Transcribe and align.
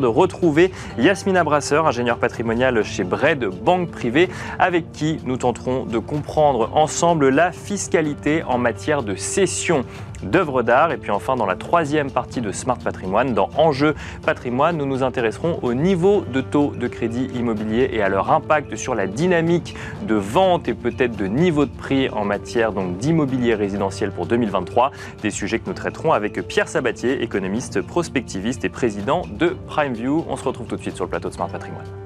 de 0.00 0.06
retrouver 0.06 0.72
Yasmina 0.98 1.44
Brasseur, 1.44 1.86
ingénieure 1.86 2.18
patrimoniale 2.18 2.82
chez 2.84 3.04
Bred 3.04 3.44
Banque 3.44 3.90
Privée, 3.90 4.28
avec 4.58 4.92
qui 4.92 5.18
nous 5.24 5.36
tenterons 5.36 5.84
de 5.84 5.98
comprendre 5.98 6.70
ensemble 6.74 7.28
la 7.28 7.52
fiscalité 7.52 8.42
en 8.44 8.58
matière 8.58 9.02
de 9.02 9.14
cession 9.14 9.84
d'œuvres 10.22 10.62
d'art. 10.62 10.92
Et 10.92 10.96
puis 10.96 11.10
enfin, 11.10 11.36
dans 11.36 11.46
la 11.46 11.56
troisième 11.56 12.10
partie 12.10 12.40
de 12.40 12.52
Smart 12.52 12.78
Patrimoine, 12.78 13.34
dans 13.34 13.50
Enjeux 13.56 13.94
Patrimoine, 14.24 14.76
nous 14.76 14.86
nous 14.86 15.02
intéresserons 15.02 15.58
au 15.62 15.74
niveau 15.74 16.24
de 16.32 16.40
taux 16.40 16.72
de 16.78 16.88
crédit 16.88 17.28
immobilier 17.34 17.90
et 17.92 18.02
à 18.02 18.08
leur 18.08 18.30
impact 18.30 18.76
sur 18.76 18.94
la 18.94 19.06
dynamique 19.06 19.74
de 20.06 20.14
vente 20.14 20.68
et 20.68 20.74
peut-être 20.74 21.16
de 21.16 21.26
niveau 21.26 21.66
de 21.66 21.70
prix 21.70 22.08
en 22.10 22.24
matière 22.24 22.72
d'immobilier 22.72 23.54
résidentiel 23.54 24.10
pour 24.10 24.26
2023. 24.26 24.90
Des 25.22 25.30
sujets 25.30 25.58
que 25.58 25.66
nous 25.66 25.74
traiterons 25.74 26.12
avec 26.12 26.40
Pierre 26.46 26.68
Sabatier, 26.68 27.22
économiste 27.22 27.82
prospectiviste 27.82 28.64
et 28.64 28.68
président 28.68 29.22
de 29.38 29.56
PrimeView. 29.66 30.24
On 30.28 30.36
se 30.36 30.44
retrouve 30.44 30.66
tout 30.66 30.76
de 30.76 30.82
suite 30.82 30.96
sur 30.96 31.04
le 31.04 31.10
plateau 31.10 31.28
de 31.28 31.34
Smart 31.34 31.48
Patrimoine. 31.48 32.05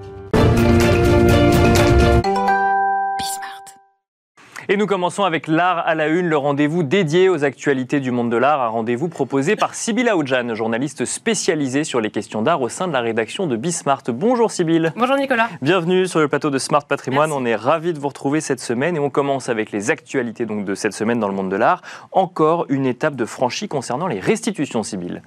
Et 4.73 4.77
nous 4.77 4.87
commençons 4.87 5.25
avec 5.25 5.49
l'art 5.49 5.79
à 5.85 5.97
la 5.97 6.07
une, 6.07 6.29
le 6.29 6.37
rendez-vous 6.37 6.85
dédié 6.85 7.29
aux 7.29 7.43
actualités 7.43 7.99
du 7.99 8.13
monde 8.13 8.31
de 8.31 8.37
l'art, 8.37 8.63
un 8.63 8.69
rendez-vous 8.69 9.09
proposé 9.09 9.57
par 9.57 9.75
Sybille 9.75 10.09
Aoudjan, 10.09 10.55
journaliste 10.55 11.05
spécialisée 11.07 11.83
sur 11.83 12.01
les 12.01 12.13
questions 12.13 12.41
d'art 12.41 12.63
au 12.63 12.69
sein 12.69 12.87
de 12.87 12.93
la 12.93 13.01
rédaction 13.01 13.49
de 13.49 13.57
Bismart. 13.57 14.05
Bonjour 14.11 14.53
Sybille. 14.53 14.93
Bonjour 14.95 15.17
Nicolas. 15.17 15.49
Bienvenue 15.61 16.07
sur 16.07 16.21
le 16.21 16.29
plateau 16.29 16.51
de 16.51 16.59
Smart 16.59 16.85
Patrimoine. 16.85 17.33
On 17.33 17.45
est 17.45 17.57
ravis 17.57 17.93
de 17.93 17.99
vous 17.99 18.07
retrouver 18.07 18.41
cette 18.41 18.61
semaine 18.61 18.95
et 18.95 19.01
on 19.01 19.11
commence 19.11 19.49
avec 19.49 19.73
les 19.73 19.91
actualités 19.91 20.47
donc 20.47 20.65
de 20.65 20.77
cette 20.77 20.93
semaine 20.93 21.19
dans 21.19 21.27
le 21.27 21.35
monde 21.35 21.51
de 21.51 21.57
l'art. 21.57 21.83
Encore 22.13 22.67
une 22.69 22.87
étape 22.87 23.17
de 23.17 23.25
franchie 23.25 23.67
concernant 23.67 24.07
les 24.07 24.21
restitutions, 24.21 24.85
Sybille. 24.85 25.21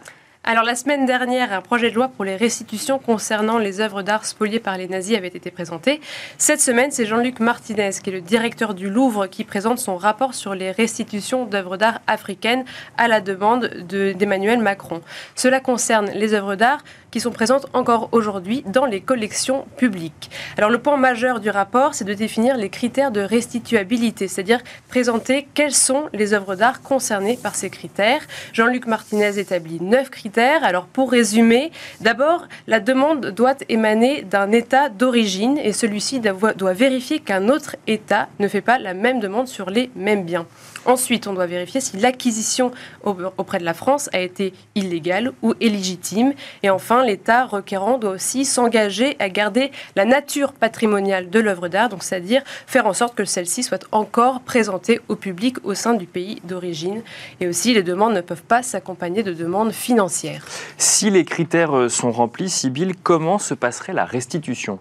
Alors 0.46 0.66
la 0.66 0.76
semaine 0.76 1.06
dernière, 1.06 1.54
un 1.54 1.62
projet 1.62 1.90
de 1.90 1.96
loi 1.96 2.10
pour 2.10 2.26
les 2.26 2.36
restitutions 2.36 3.00
concernant 3.00 3.60
les 3.60 3.80
œuvres 3.80 4.02
d'art 4.02 4.26
spoliées 4.26 4.60
par 4.60 4.78
les 4.78 4.90
nazis 4.90 5.16
avait 5.16 5.30
été 5.30 5.52
présenté. 5.52 6.02
Cette 6.38 6.60
semaine, 6.60 6.92
c'est 6.92 7.06
Jean-Luc 7.06 7.40
Martinez, 7.40 7.92
qui 8.04 8.10
est 8.10 8.14
le 8.14 8.20
directeur 8.20 8.74
du 8.74 8.90
Louvre, 8.90 9.28
qui 9.28 9.46
présente 9.46 9.80
son 9.80 9.96
rapport 9.96 10.34
sur 10.34 10.54
les 10.54 10.72
restitutions 10.72 11.46
d'œuvres 11.46 11.78
d'art 11.78 12.02
africaines 12.08 12.66
à 12.98 13.08
la 13.08 13.22
demande 13.22 13.68
d'Emmanuel 13.88 14.60
Macron. 14.60 15.00
Cela 15.36 15.62
concerne 15.62 16.10
les 16.14 16.34
œuvres 16.34 16.56
d'art 16.56 16.84
qui 17.10 17.22
sont 17.22 17.32
présentes 17.32 17.68
encore 17.74 18.10
aujourd'hui 18.12 18.64
dans 18.66 18.86
les 18.86 19.00
collections 19.00 19.66
publiques. 19.78 20.30
Alors 20.58 20.72
le 20.72 20.80
point 20.80 20.98
majeur 20.98 21.40
du 21.40 21.52
rapport, 21.52 21.94
c'est 21.94 22.04
de 22.04 22.14
définir 22.14 22.58
les 22.58 22.70
critères 22.70 23.12
de 23.12 23.22
restituabilité, 23.22 24.28
c'est-à-dire 24.28 24.60
présenter 24.90 25.48
quelles 25.54 25.76
sont 25.76 26.10
les 26.12 26.34
œuvres 26.34 26.56
d'art 26.56 26.82
concernées 26.82 27.38
par 27.42 27.56
ces 27.56 27.70
critères. 27.70 28.24
Jean-Luc 28.52 28.88
Martinez 28.88 29.40
établit 29.40 29.80
neuf 29.80 30.10
critères. 30.10 30.33
Alors 30.38 30.86
pour 30.86 31.12
résumer, 31.12 31.72
d'abord, 32.02 32.48
la 32.68 32.80
demande 32.80 33.28
doit 33.28 33.56
émaner 33.70 34.24
d'un 34.24 34.52
État 34.52 34.90
d'origine 34.90 35.58
et 35.58 35.74
celui-ci 35.74 36.20
doit 36.20 36.74
vérifier 36.74 37.20
qu'un 37.20 37.50
autre 37.50 37.76
État 37.88 38.30
ne 38.40 38.48
fait 38.48 38.62
pas 38.62 38.80
la 38.80 38.94
même 38.94 39.20
demande 39.20 39.48
sur 39.48 39.70
les 39.70 39.92
mêmes 39.96 40.24
biens. 40.24 40.46
Ensuite, 40.86 41.28
on 41.28 41.34
doit 41.34 41.46
vérifier 41.46 41.80
si 41.80 41.96
l'acquisition 41.98 42.72
auprès 43.04 43.60
de 43.60 43.64
la 43.64 43.74
France 43.74 44.10
a 44.12 44.20
été 44.20 44.54
illégale 44.76 45.32
ou 45.42 45.54
illégitime. 45.62 46.34
Et 46.62 46.70
enfin, 46.70 47.06
l'État 47.06 47.46
requérant 47.46 47.98
doit 47.98 48.12
aussi 48.12 48.44
s'engager 48.44 49.16
à 49.20 49.30
garder 49.30 49.72
la 49.96 50.04
nature 50.04 50.52
patrimoniale 50.52 51.30
de 51.30 51.40
l'œuvre 51.40 51.70
d'art, 51.70 51.88
donc 51.88 52.04
c'est-à-dire 52.04 52.44
faire 52.68 52.86
en 52.86 52.94
sorte 52.94 53.16
que 53.16 53.24
celle-ci 53.24 53.64
soit 53.64 53.88
encore 53.94 54.42
présentée 54.42 55.00
au 55.08 55.16
public 55.16 55.58
au 55.64 55.74
sein 55.74 55.94
du 55.94 56.06
pays 56.06 56.42
d'origine. 56.44 57.02
Et 57.40 57.48
aussi, 57.48 57.74
les 57.74 57.84
demandes 57.84 58.14
ne 58.14 58.22
peuvent 58.22 58.44
pas 58.44 58.62
s'accompagner 58.62 59.24
de 59.24 59.34
demandes 59.34 59.72
financières. 59.72 60.46
Si 60.78 61.10
les 61.10 61.24
critères 61.24 61.78
euh, 61.78 61.90
sont 61.90 62.12
remplis, 62.12 62.50
Sybille, 62.50 62.94
comment 63.04 63.40
se 63.40 63.54
passerait 63.54 63.94
la 63.94 64.06
restitution? 64.06 64.80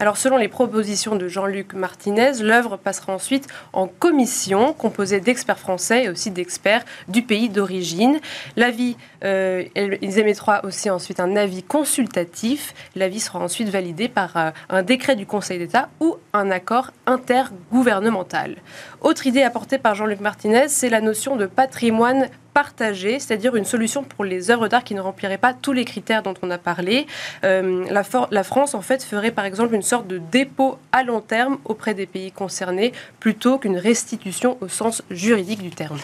Alors, 0.00 0.16
selon 0.16 0.36
les 0.36 0.48
propositions 0.48 1.14
de 1.14 1.28
Jean-Luc 1.28 1.74
Martinez, 1.74 2.32
l'œuvre 2.40 2.76
passera 2.76 3.12
ensuite 3.12 3.46
en 3.72 3.86
commission 3.86 4.72
composée 4.72 5.20
d'experts 5.20 5.43
français 5.52 6.04
et 6.04 6.08
aussi 6.08 6.30
d'experts 6.30 6.84
du 7.08 7.22
pays 7.22 7.50
d'origine. 7.50 8.18
L'avis, 8.56 8.96
euh, 9.24 9.64
ils 9.74 10.18
émettront 10.18 10.54
aussi 10.62 10.88
ensuite 10.88 11.20
un 11.20 11.36
avis 11.36 11.62
consultatif. 11.62 12.74
L'avis 12.96 13.20
sera 13.20 13.38
ensuite 13.38 13.68
validé 13.68 14.08
par 14.08 14.36
euh, 14.36 14.50
un 14.70 14.82
décret 14.82 15.16
du 15.16 15.26
Conseil 15.26 15.58
d'État 15.58 15.90
ou 16.00 16.16
un 16.32 16.50
accord 16.50 16.90
intergouvernemental. 17.06 18.56
Autre 19.02 19.26
idée 19.26 19.42
apportée 19.42 19.78
par 19.78 19.94
Jean-Luc 19.94 20.20
Martinez, 20.20 20.68
c'est 20.68 20.88
la 20.88 21.00
notion 21.00 21.36
de 21.36 21.46
patrimoine 21.46 22.28
partagé, 22.54 23.18
c'est-à-dire 23.18 23.56
une 23.56 23.64
solution 23.64 24.04
pour 24.04 24.24
les 24.24 24.50
œuvres 24.50 24.68
d'art 24.68 24.84
qui 24.84 24.94
ne 24.94 25.00
rempliraient 25.00 25.38
pas 25.38 25.52
tous 25.52 25.72
les 25.72 25.84
critères 25.84 26.22
dont 26.22 26.34
on 26.40 26.50
a 26.50 26.58
parlé. 26.58 27.06
Euh, 27.44 27.84
la, 27.90 28.02
la, 28.30 28.44
France, 28.44 28.74
en 28.74 28.80
fait, 28.80 29.02
ferait 29.02 29.32
par 29.32 29.44
exemple 29.44 29.74
une 29.74 29.82
sorte 29.82 30.06
de 30.06 30.18
dépôt 30.18 30.78
à 30.92 31.02
long 31.02 31.20
terme 31.20 31.58
auprès 31.64 31.94
des 31.94 32.06
pays 32.06 32.32
concernés 32.32 32.92
plutôt 33.20 33.58
qu'une 33.58 33.76
restitution 33.76 34.56
au 34.60 34.68
sens 34.68 35.02
juridique 35.10 35.62
du 35.62 35.70
terme. 35.70 35.98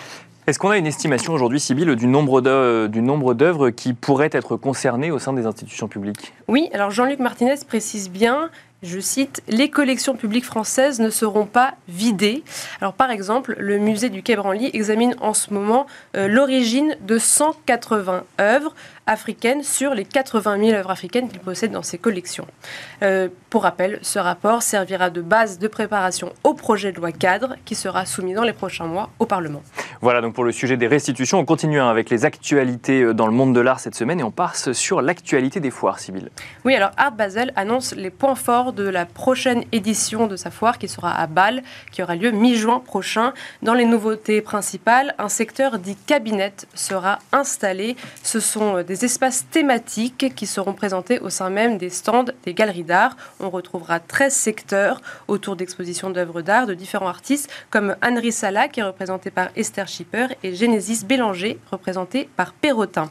Est-ce 0.47 0.59
qu'on 0.59 0.71
a 0.71 0.78
une 0.78 0.87
estimation 0.87 1.33
aujourd'hui, 1.33 1.60
Sybille, 1.60 1.94
du 1.94 2.09
nombre 2.09 2.41
d'œuvres 2.41 3.71
qui 3.71 3.93
pourraient 3.93 4.31
être 4.33 4.56
concernées 4.56 5.12
au 5.12 5.21
sein 5.21 5.33
des 5.33 5.47
institutions 5.47 5.87
publiques? 5.87 6.33
Oui, 6.49 6.69
alors 6.72 6.91
Jean-Luc 6.91 7.21
Martinez 7.21 7.55
précise 7.69 8.10
bien 8.10 8.50
je 8.83 8.99
cite, 8.99 9.43
les 9.47 9.69
collections 9.69 10.17
publiques 10.17 10.47
françaises 10.47 11.01
ne 11.01 11.11
seront 11.11 11.47
pas 11.47 11.75
vidées. 11.89 12.43
Alors 12.81 12.95
par 12.95 13.11
exemple, 13.11 13.55
le 13.59 13.79
musée 13.79 14.09
du 14.09 14.23
Quai 14.23 14.37
Branly 14.37 14.71
examine 14.73 15.15
en 15.21 15.35
ce 15.35 15.53
moment 15.53 15.87
euh, 16.17 16.29
l'origine 16.29 16.97
de 17.03 17.19
180 17.19 18.25
œuvres 18.41 18.75
africaines 19.10 19.65
sur 19.65 19.93
les 19.93 20.04
80 20.04 20.59
000 20.59 20.71
œuvres 20.78 20.91
africaines 20.91 21.28
qu'il 21.28 21.41
possède 21.41 21.72
dans 21.72 21.82
ses 21.82 21.98
collections. 21.98 22.47
Euh, 23.03 23.28
pour 23.50 23.65
rappel, 23.65 23.98
ce 24.03 24.21
rapport 24.21 24.62
servira 24.62 25.10
de 25.10 25.21
base 25.21 25.59
de 25.59 25.66
préparation 25.66 26.32
au 26.44 26.54
projet 26.54 26.93
de 26.93 26.98
loi 26.98 27.10
cadre 27.10 27.56
qui 27.65 27.75
sera 27.75 28.06
soumis 28.06 28.34
dans 28.34 28.44
les 28.44 28.53
prochains 28.53 28.87
mois 28.87 29.10
au 29.19 29.26
Parlement. 29.26 29.62
Voilà 30.00 30.21
donc 30.21 30.34
pour 30.34 30.44
le 30.44 30.53
sujet 30.53 30.76
des 30.76 30.87
restitutions. 30.87 31.41
On 31.41 31.44
continue 31.44 31.81
hein, 31.81 31.88
avec 31.88 32.09
les 32.09 32.25
actualités 32.25 33.03
euh, 33.03 33.12
dans 33.12 33.26
le 33.26 33.32
monde 33.32 33.53
de 33.53 33.60
l'art 33.60 33.81
cette 33.81 33.97
semaine 33.97 34.21
et 34.21 34.22
on 34.22 34.31
passe 34.31 34.71
sur 34.72 35.03
l'actualité 35.03 35.59
des 35.59 35.71
foires, 35.71 35.98
Sybille. 35.98 36.28
Oui, 36.65 36.77
alors 36.77 36.92
Art 36.97 37.12
Basel 37.12 37.53
annonce 37.56 37.94
les 37.97 38.10
points 38.10 38.37
forts 38.37 38.72
de 38.72 38.88
la 38.88 39.06
prochaine 39.06 39.65
édition 39.72 40.28
de 40.28 40.37
sa 40.37 40.53
foire 40.53 40.78
qui 40.78 40.87
sera 40.87 41.12
à 41.12 41.27
Bâle, 41.27 41.62
qui 41.91 42.03
aura 42.03 42.15
lieu 42.15 42.31
mi-juin 42.31 42.78
prochain. 42.78 43.34
Dans 43.62 43.75
les 43.75 43.87
nouveautés 43.87 44.41
principales, 44.41 45.15
un 45.19 45.28
secteur 45.28 45.78
dit 45.78 45.97
cabinet 45.97 46.54
sera 46.75 47.19
installé. 47.32 47.97
Ce 48.22 48.38
sont 48.38 48.77
euh, 48.77 48.82
des 49.00 49.06
espaces 49.06 49.47
thématiques 49.50 50.34
qui 50.34 50.47
seront 50.47 50.75
présentés 50.75 51.21
au 51.21 51.31
sein 51.31 51.49
même 51.49 51.78
des 51.78 51.88
stands 51.88 52.27
des 52.44 52.53
galeries 52.53 52.84
d'art. 52.84 53.16
On 53.41 53.49
retrouvera 53.49 53.99
13 53.99 54.33
secteurs 54.33 55.00
autour 55.27 55.56
d'expositions 55.56 56.11
d'œuvres 56.11 56.43
d'art 56.43 56.66
de 56.66 56.75
différents 56.75 57.09
artistes 57.09 57.50
comme 57.71 57.97
Anne 58.03 58.21
Sala 58.31 58.69
qui 58.69 58.81
est 58.81 58.84
représentée 58.84 59.30
par 59.30 59.48
Esther 59.57 59.89
Schipper 59.89 60.27
et 60.42 60.54
Genesis 60.54 61.07
Bélanger 61.07 61.59
représentée 61.71 62.28
par 62.36 62.53
Perrotin. 62.53 63.10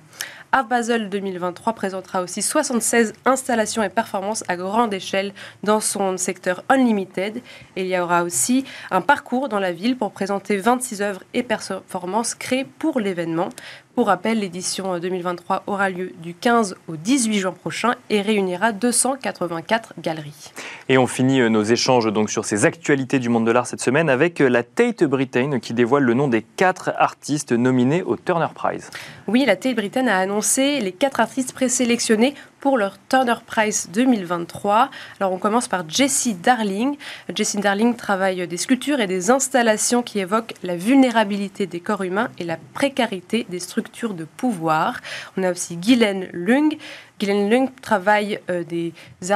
Art 0.52 0.68
Basel 0.68 1.10
2023 1.10 1.74
présentera 1.74 2.24
aussi 2.24 2.42
76 2.42 3.14
installations 3.26 3.84
et 3.84 3.90
performances 3.90 4.44
à 4.48 4.56
grande 4.56 4.92
échelle 4.96 5.32
dans 5.62 5.80
son 5.80 6.18
secteur 6.18 6.64
Unlimited. 6.70 7.44
Et 7.76 7.84
il 7.84 7.88
y 7.88 8.00
aura 8.00 8.24
aussi 8.24 8.66
un 8.90 9.02
parcours 9.02 9.48
dans 9.48 9.60
la 9.60 9.72
ville 9.72 9.96
pour 9.96 10.12
présenter 10.12 10.58
26 10.58 11.04
œuvres 11.04 11.24
et 11.36 11.44
performances 11.44 12.34
créées 12.34 12.66
pour 12.66 13.00
l'événement. 13.00 13.50
Pour 13.96 14.08
rappel, 14.08 14.40
l'édition 14.40 14.98
2023 14.98 15.64
aura 15.68 15.90
lieu 15.90 16.14
du 16.22 16.34
15 16.34 16.78
au 16.88 16.96
18 16.96 17.40
juin 17.40 17.52
prochain 17.52 17.96
et 18.10 18.22
réunira 18.22 18.72
284 18.72 19.96
galeries. 20.02 20.52
Et 20.88 20.98
on 20.98 21.06
finit 21.06 21.42
euh, 21.42 21.50
nos 21.50 21.64
échanges 21.64 22.12
donc 22.12 22.30
sur 22.30 22.46
ces 22.46 22.66
actualités 22.66 23.20
du 23.20 23.30
monde 23.30 23.46
de 23.46 23.52
l'art 23.52 23.68
cette 23.68 23.82
semaine 23.82 24.10
avec 24.10 24.42
euh, 24.42 24.48
la 24.48 24.64
Tate 24.64 25.04
Britain 25.04 25.60
qui 25.60 25.74
dévoile 25.74 26.04
le 26.04 26.14
nom 26.14 26.28
des 26.28 26.44
quatre 26.44 26.94
artistes 26.98 27.52
nominés 27.52 28.02
au 28.02 28.16
Turner 28.16 28.48
Prize. 28.56 28.90
Oui, 29.28 29.44
la 29.46 29.56
Tate 29.56 29.76
Britain 29.76 30.08
a 30.08 30.18
annoncé 30.18 30.80
les 30.80 30.92
quatre 30.92 31.20
artistes 31.20 31.54
présélectionnés 31.54 32.36
pour 32.60 32.78
leur 32.78 32.98
Turner 33.10 33.36
Prize 33.46 33.90
2023. 33.94 34.90
Alors 35.20 35.32
on 35.32 35.38
commence 35.38 35.68
par 35.68 35.88
Jessie 35.90 36.34
Darling. 36.34 36.98
Jessie 37.34 37.58
Darling 37.58 37.96
travaille 37.96 38.48
des 38.48 38.58
sculptures 38.58 39.00
et 39.00 39.08
des 39.08 39.32
installations 39.32 40.04
qui 40.04 40.20
évoquent 40.20 40.54
la 40.64 40.76
vulnérabilité 40.76 41.68
des 41.68 41.80
corps 41.80 42.04
humains 42.04 42.30
et 42.38 42.44
la 42.44 42.58
précarité 42.74 43.46
des 43.50 43.60
structures 43.60 44.14
de 44.14 44.26
pouvoir. 44.26 45.00
On 45.38 45.44
a 45.44 45.52
aussi 45.52 45.78
Guylaine 45.78 46.28
Lung. 46.34 46.78
Guylaine 47.20 47.50
Lung 47.50 47.70
travaille 47.82 48.40
euh, 48.50 48.64
des, 48.64 48.94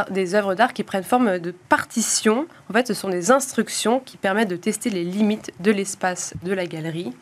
des 0.10 0.36
œuvres 0.36 0.56
d'art 0.56 0.74
qui 0.74 0.84
prennent 0.84 1.04
forme 1.04 1.40
de 1.40 1.52
partitions. 1.52 2.48
En 2.70 2.74
fait, 2.74 2.88
ce 2.88 2.94
sont 2.94 3.10
des 3.10 3.32
instructions 3.32 4.00
qui 4.00 4.18
permettent 4.18 4.50
de 4.50 4.56
tester 4.56 4.90
les 4.90 5.04
limites 5.04 5.52
de 5.60 5.72
l'espace 5.72 6.34
de 6.44 6.54
la 6.54 6.66
galerie. 6.66 7.14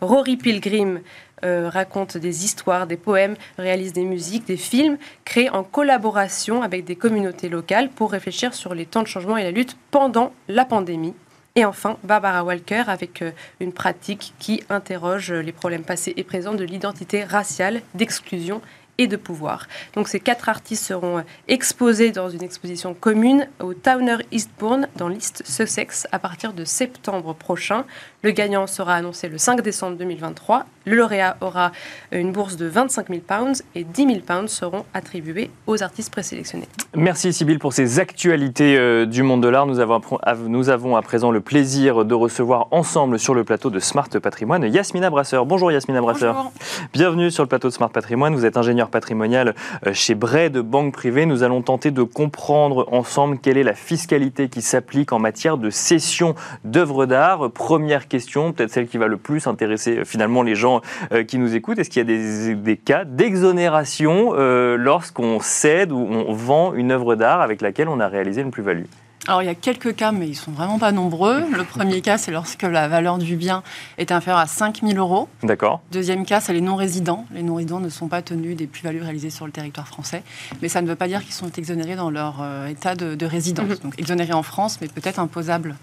Rory 0.00 0.36
Pilgrim 0.36 1.00
euh, 1.44 1.68
raconte 1.68 2.16
des 2.16 2.44
histoires, 2.44 2.86
des 2.86 2.96
poèmes, 2.96 3.36
réalise 3.58 3.92
des 3.92 4.04
musiques, 4.04 4.46
des 4.46 4.56
films, 4.56 4.98
créés 5.24 5.50
en 5.50 5.62
collaboration 5.62 6.62
avec 6.62 6.84
des 6.84 6.96
communautés 6.96 7.48
locales 7.48 7.90
pour 7.90 8.12
réfléchir 8.12 8.54
sur 8.54 8.74
les 8.74 8.86
temps 8.86 9.02
de 9.02 9.08
changement 9.08 9.36
et 9.36 9.44
la 9.44 9.50
lutte 9.50 9.76
pendant 9.90 10.32
la 10.48 10.64
pandémie. 10.64 11.14
Et 11.56 11.64
enfin, 11.64 11.98
Barbara 12.02 12.42
Walker 12.44 12.84
avec 12.88 13.22
euh, 13.22 13.30
une 13.60 13.72
pratique 13.72 14.34
qui 14.38 14.62
interroge 14.70 15.32
les 15.32 15.52
problèmes 15.52 15.84
passés 15.84 16.14
et 16.16 16.24
présents 16.24 16.54
de 16.54 16.64
l'identité 16.64 17.24
raciale, 17.24 17.82
d'exclusion 17.94 18.60
et 18.98 19.06
de 19.06 19.16
pouvoir. 19.16 19.66
Donc 19.94 20.08
ces 20.08 20.20
quatre 20.20 20.48
artistes 20.48 20.84
seront 20.84 21.24
exposés 21.48 22.10
dans 22.10 22.28
une 22.28 22.42
exposition 22.42 22.94
commune 22.94 23.48
au 23.60 23.74
Towner 23.74 24.18
Eastbourne 24.32 24.88
dans 24.96 25.08
l'East 25.08 25.42
Sussex 25.46 26.06
à 26.12 26.18
partir 26.18 26.52
de 26.52 26.64
septembre 26.64 27.34
prochain. 27.34 27.84
Le 28.24 28.30
gagnant 28.30 28.66
sera 28.66 28.94
annoncé 28.94 29.28
le 29.28 29.36
5 29.36 29.60
décembre 29.60 29.98
2023. 29.98 30.64
Le 30.86 30.96
lauréat 30.96 31.36
aura 31.42 31.72
une 32.10 32.32
bourse 32.32 32.56
de 32.56 32.64
25 32.64 33.08
000 33.08 33.20
pounds 33.20 33.62
et 33.74 33.84
10 33.84 34.06
000 34.06 34.18
pounds 34.26 34.50
seront 34.50 34.86
attribués 34.94 35.50
aux 35.66 35.82
artistes 35.82 36.10
présélectionnés. 36.10 36.66
Merci 36.96 37.34
Sybille 37.34 37.58
pour 37.58 37.74
ces 37.74 38.00
actualités 38.00 38.78
euh, 38.78 39.04
du 39.04 39.22
monde 39.22 39.42
de 39.42 39.48
l'art. 39.48 39.66
Nous 39.66 39.78
avons, 39.78 40.00
nous 40.46 40.70
avons 40.70 40.96
à 40.96 41.02
présent 41.02 41.30
le 41.30 41.40
plaisir 41.40 42.06
de 42.06 42.14
recevoir 42.14 42.68
ensemble 42.70 43.18
sur 43.18 43.34
le 43.34 43.44
plateau 43.44 43.68
de 43.68 43.78
Smart 43.78 44.08
Patrimoine 44.08 44.62
Yasmina 44.72 45.10
Brasseur. 45.10 45.44
Bonjour 45.44 45.70
Yasmina 45.70 46.00
Brasseur. 46.00 46.34
Bonjour. 46.34 46.52
Bienvenue 46.94 47.30
sur 47.30 47.42
le 47.42 47.48
plateau 47.48 47.68
de 47.68 47.74
Smart 47.74 47.90
Patrimoine. 47.90 48.34
Vous 48.34 48.46
êtes 48.46 48.56
ingénieur 48.56 48.88
patrimonial 48.88 49.54
euh, 49.86 49.92
chez 49.92 50.14
Bray 50.14 50.48
de 50.50 50.62
Banque 50.62 50.94
Privée. 50.94 51.26
Nous 51.26 51.42
allons 51.42 51.60
tenter 51.60 51.90
de 51.90 52.02
comprendre 52.02 52.88
ensemble 52.90 53.38
quelle 53.38 53.58
est 53.58 53.64
la 53.64 53.74
fiscalité 53.74 54.48
qui 54.48 54.62
s'applique 54.62 55.12
en 55.12 55.18
matière 55.18 55.58
de 55.58 55.68
cession 55.68 56.34
d'œuvres 56.64 57.04
d'art. 57.04 57.50
Première 57.50 58.08
question, 58.08 58.13
peut-être 58.52 58.70
celle 58.70 58.86
qui 58.86 58.98
va 58.98 59.06
le 59.06 59.16
plus 59.16 59.46
intéresser 59.46 59.98
euh, 59.98 60.04
finalement 60.04 60.42
les 60.42 60.54
gens 60.54 60.80
qui 61.26 61.38
nous 61.38 61.54
écoutent. 61.54 61.78
Est-ce 61.78 61.90
qu'il 61.90 62.00
y 62.00 62.02
a 62.02 62.04
des, 62.04 62.54
des 62.54 62.76
cas 62.76 63.04
d'exonération 63.04 64.32
lorsqu'on 64.76 65.40
cède 65.40 65.92
ou 65.92 65.98
on 65.98 66.32
vend 66.32 66.74
une 66.74 66.90
œuvre 66.90 67.14
d'art 67.14 67.40
avec 67.40 67.60
laquelle 67.60 67.88
on 67.88 68.00
a 68.00 68.08
réalisé 68.08 68.42
une 68.42 68.50
plus-value? 68.50 68.84
Alors 69.26 69.42
il 69.42 69.46
y 69.46 69.50
a 69.50 69.54
quelques 69.54 69.96
cas, 69.96 70.12
mais 70.12 70.28
ils 70.28 70.34
sont 70.34 70.50
vraiment 70.50 70.78
pas 70.78 70.92
nombreux. 70.92 71.42
Le 71.50 71.64
premier 71.64 72.02
cas, 72.02 72.18
c'est 72.18 72.30
lorsque 72.30 72.62
la 72.62 72.88
valeur 72.88 73.16
du 73.16 73.36
bien 73.36 73.62
est 73.96 74.12
inférieure 74.12 74.38
à 74.38 74.46
5 74.46 74.82
000 74.82 74.98
euros. 74.98 75.28
D'accord. 75.42 75.80
Deuxième 75.92 76.26
cas, 76.26 76.40
c'est 76.40 76.52
les 76.52 76.60
non-résidents. 76.60 77.24
Les 77.32 77.42
non-résidents 77.42 77.80
ne 77.80 77.88
sont 77.88 78.08
pas 78.08 78.20
tenus 78.20 78.54
des 78.54 78.66
plus-values 78.66 79.00
réalisées 79.00 79.30
sur 79.30 79.46
le 79.46 79.52
territoire 79.52 79.88
français, 79.88 80.22
mais 80.60 80.68
ça 80.68 80.82
ne 80.82 80.86
veut 80.86 80.96
pas 80.96 81.08
dire 81.08 81.22
qu'ils 81.22 81.32
sont 81.32 81.50
exonérés 81.50 81.96
dans 81.96 82.10
leur 82.10 82.42
euh, 82.42 82.66
état 82.66 82.94
de, 82.94 83.24
résidence. 83.24 83.68
Mhm. 83.68 83.78
Donc 83.78 83.98
exonérés 83.98 84.34
en 84.34 84.42
France, 84.42 84.78
mais 84.82 84.88
peut-être 84.88 85.18
imposables 85.18 85.74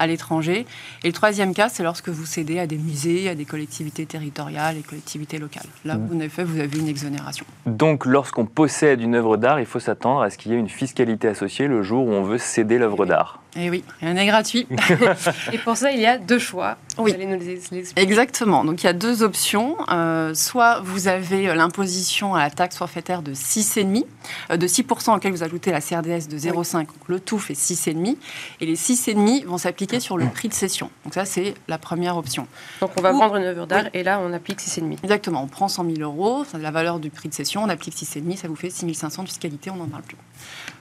à 0.00 0.06
l'étranger. 0.06 0.66
Et 1.04 1.06
le 1.06 1.12
troisième 1.12 1.54
cas, 1.54 1.68
c'est 1.68 1.84
lorsque 1.84 2.08
vous 2.08 2.24
cédez 2.24 2.58
à 2.58 2.66
des 2.66 2.78
musées, 2.78 3.28
à 3.28 3.34
des 3.36 3.44
collectivités 3.44 4.06
territoriales 4.06 4.78
et 4.78 4.80
collectivités 4.80 5.38
locales. 5.38 5.66
Là, 5.84 5.96
vous, 5.96 6.16
en 6.16 6.20
effet, 6.20 6.42
vous 6.42 6.58
avez 6.58 6.78
une 6.78 6.88
exonération. 6.88 7.44
Donc, 7.66 8.06
lorsqu'on 8.06 8.46
possède 8.46 9.02
une 9.02 9.14
œuvre 9.14 9.36
d'art, 9.36 9.60
il 9.60 9.66
faut 9.66 9.78
s'attendre 9.78 10.22
à 10.22 10.30
ce 10.30 10.38
qu'il 10.38 10.52
y 10.52 10.54
ait 10.54 10.58
une 10.58 10.70
fiscalité 10.70 11.28
associée 11.28 11.68
le 11.68 11.82
jour 11.82 12.06
où 12.06 12.10
on 12.10 12.22
veut 12.22 12.38
céder 12.38 12.78
l'œuvre 12.78 13.04
d'art. 13.04 13.42
Et 13.56 13.66
eh 13.66 13.70
oui, 13.70 13.82
rien 14.00 14.14
n'est 14.14 14.26
gratuit. 14.26 14.68
et 15.52 15.58
pour 15.58 15.76
ça, 15.76 15.90
il 15.90 15.98
y 15.98 16.06
a 16.06 16.18
deux 16.18 16.38
choix. 16.38 16.76
Vous 16.96 17.04
oui. 17.04 17.14
allez 17.14 17.26
nous 17.26 17.38
les. 17.38 17.60
Exactement. 17.96 18.64
Donc 18.64 18.82
il 18.82 18.86
y 18.86 18.88
a 18.88 18.92
deux 18.92 19.24
options. 19.24 19.76
Euh, 19.90 20.34
soit 20.34 20.80
vous 20.84 21.08
avez 21.08 21.52
l'imposition 21.54 22.36
à 22.36 22.40
la 22.40 22.50
taxe 22.50 22.76
forfaitaire 22.76 23.22
de 23.22 23.34
6,5, 23.34 24.04
euh, 24.50 24.56
de 24.56 24.66
6% 24.68 25.16
auquel 25.16 25.32
vous 25.32 25.42
ajoutez 25.42 25.72
la 25.72 25.80
CRDS 25.80 26.28
de 26.28 26.38
0,5. 26.38 26.86
Le 27.08 27.18
tout 27.18 27.40
fait 27.40 27.54
6,5. 27.54 28.16
Et 28.60 28.66
les 28.66 28.76
6,5% 28.76 29.44
vont 29.46 29.58
s'appliquer 29.58 29.98
sur 29.98 30.16
le 30.16 30.26
prix 30.26 30.48
de 30.48 30.54
cession. 30.54 30.90
Donc 31.04 31.14
ça, 31.14 31.24
c'est 31.24 31.54
la 31.66 31.78
première 31.78 32.16
option. 32.16 32.46
Donc 32.80 32.92
on 32.96 33.02
va 33.02 33.10
vendre 33.10 33.34
une 33.34 33.44
œuvre 33.44 33.66
d'art 33.66 33.86
et 33.94 34.04
là, 34.04 34.20
on 34.22 34.32
applique 34.32 34.60
6,5. 34.60 34.98
Exactement. 35.02 35.42
On 35.42 35.48
prend 35.48 35.66
100 35.66 35.86
000 35.96 35.98
euros, 36.02 36.44
c'est 36.48 36.58
la 36.58 36.70
valeur 36.70 37.00
du 37.00 37.10
prix 37.10 37.28
de 37.28 37.34
cession, 37.34 37.64
on 37.64 37.68
applique 37.68 37.96
6,5, 37.96 38.36
ça 38.36 38.46
vous 38.46 38.56
fait 38.56 38.70
6 38.70 38.94
500 38.94 39.24
de 39.24 39.28
fiscalité, 39.28 39.70
on 39.70 39.76
n'en 39.76 39.88
parle 39.88 40.02
plus. 40.02 40.16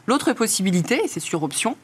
L'autre 0.08 0.34
possibilité, 0.34 1.02
c'est 1.08 1.20
sur 1.20 1.44
option, 1.44 1.76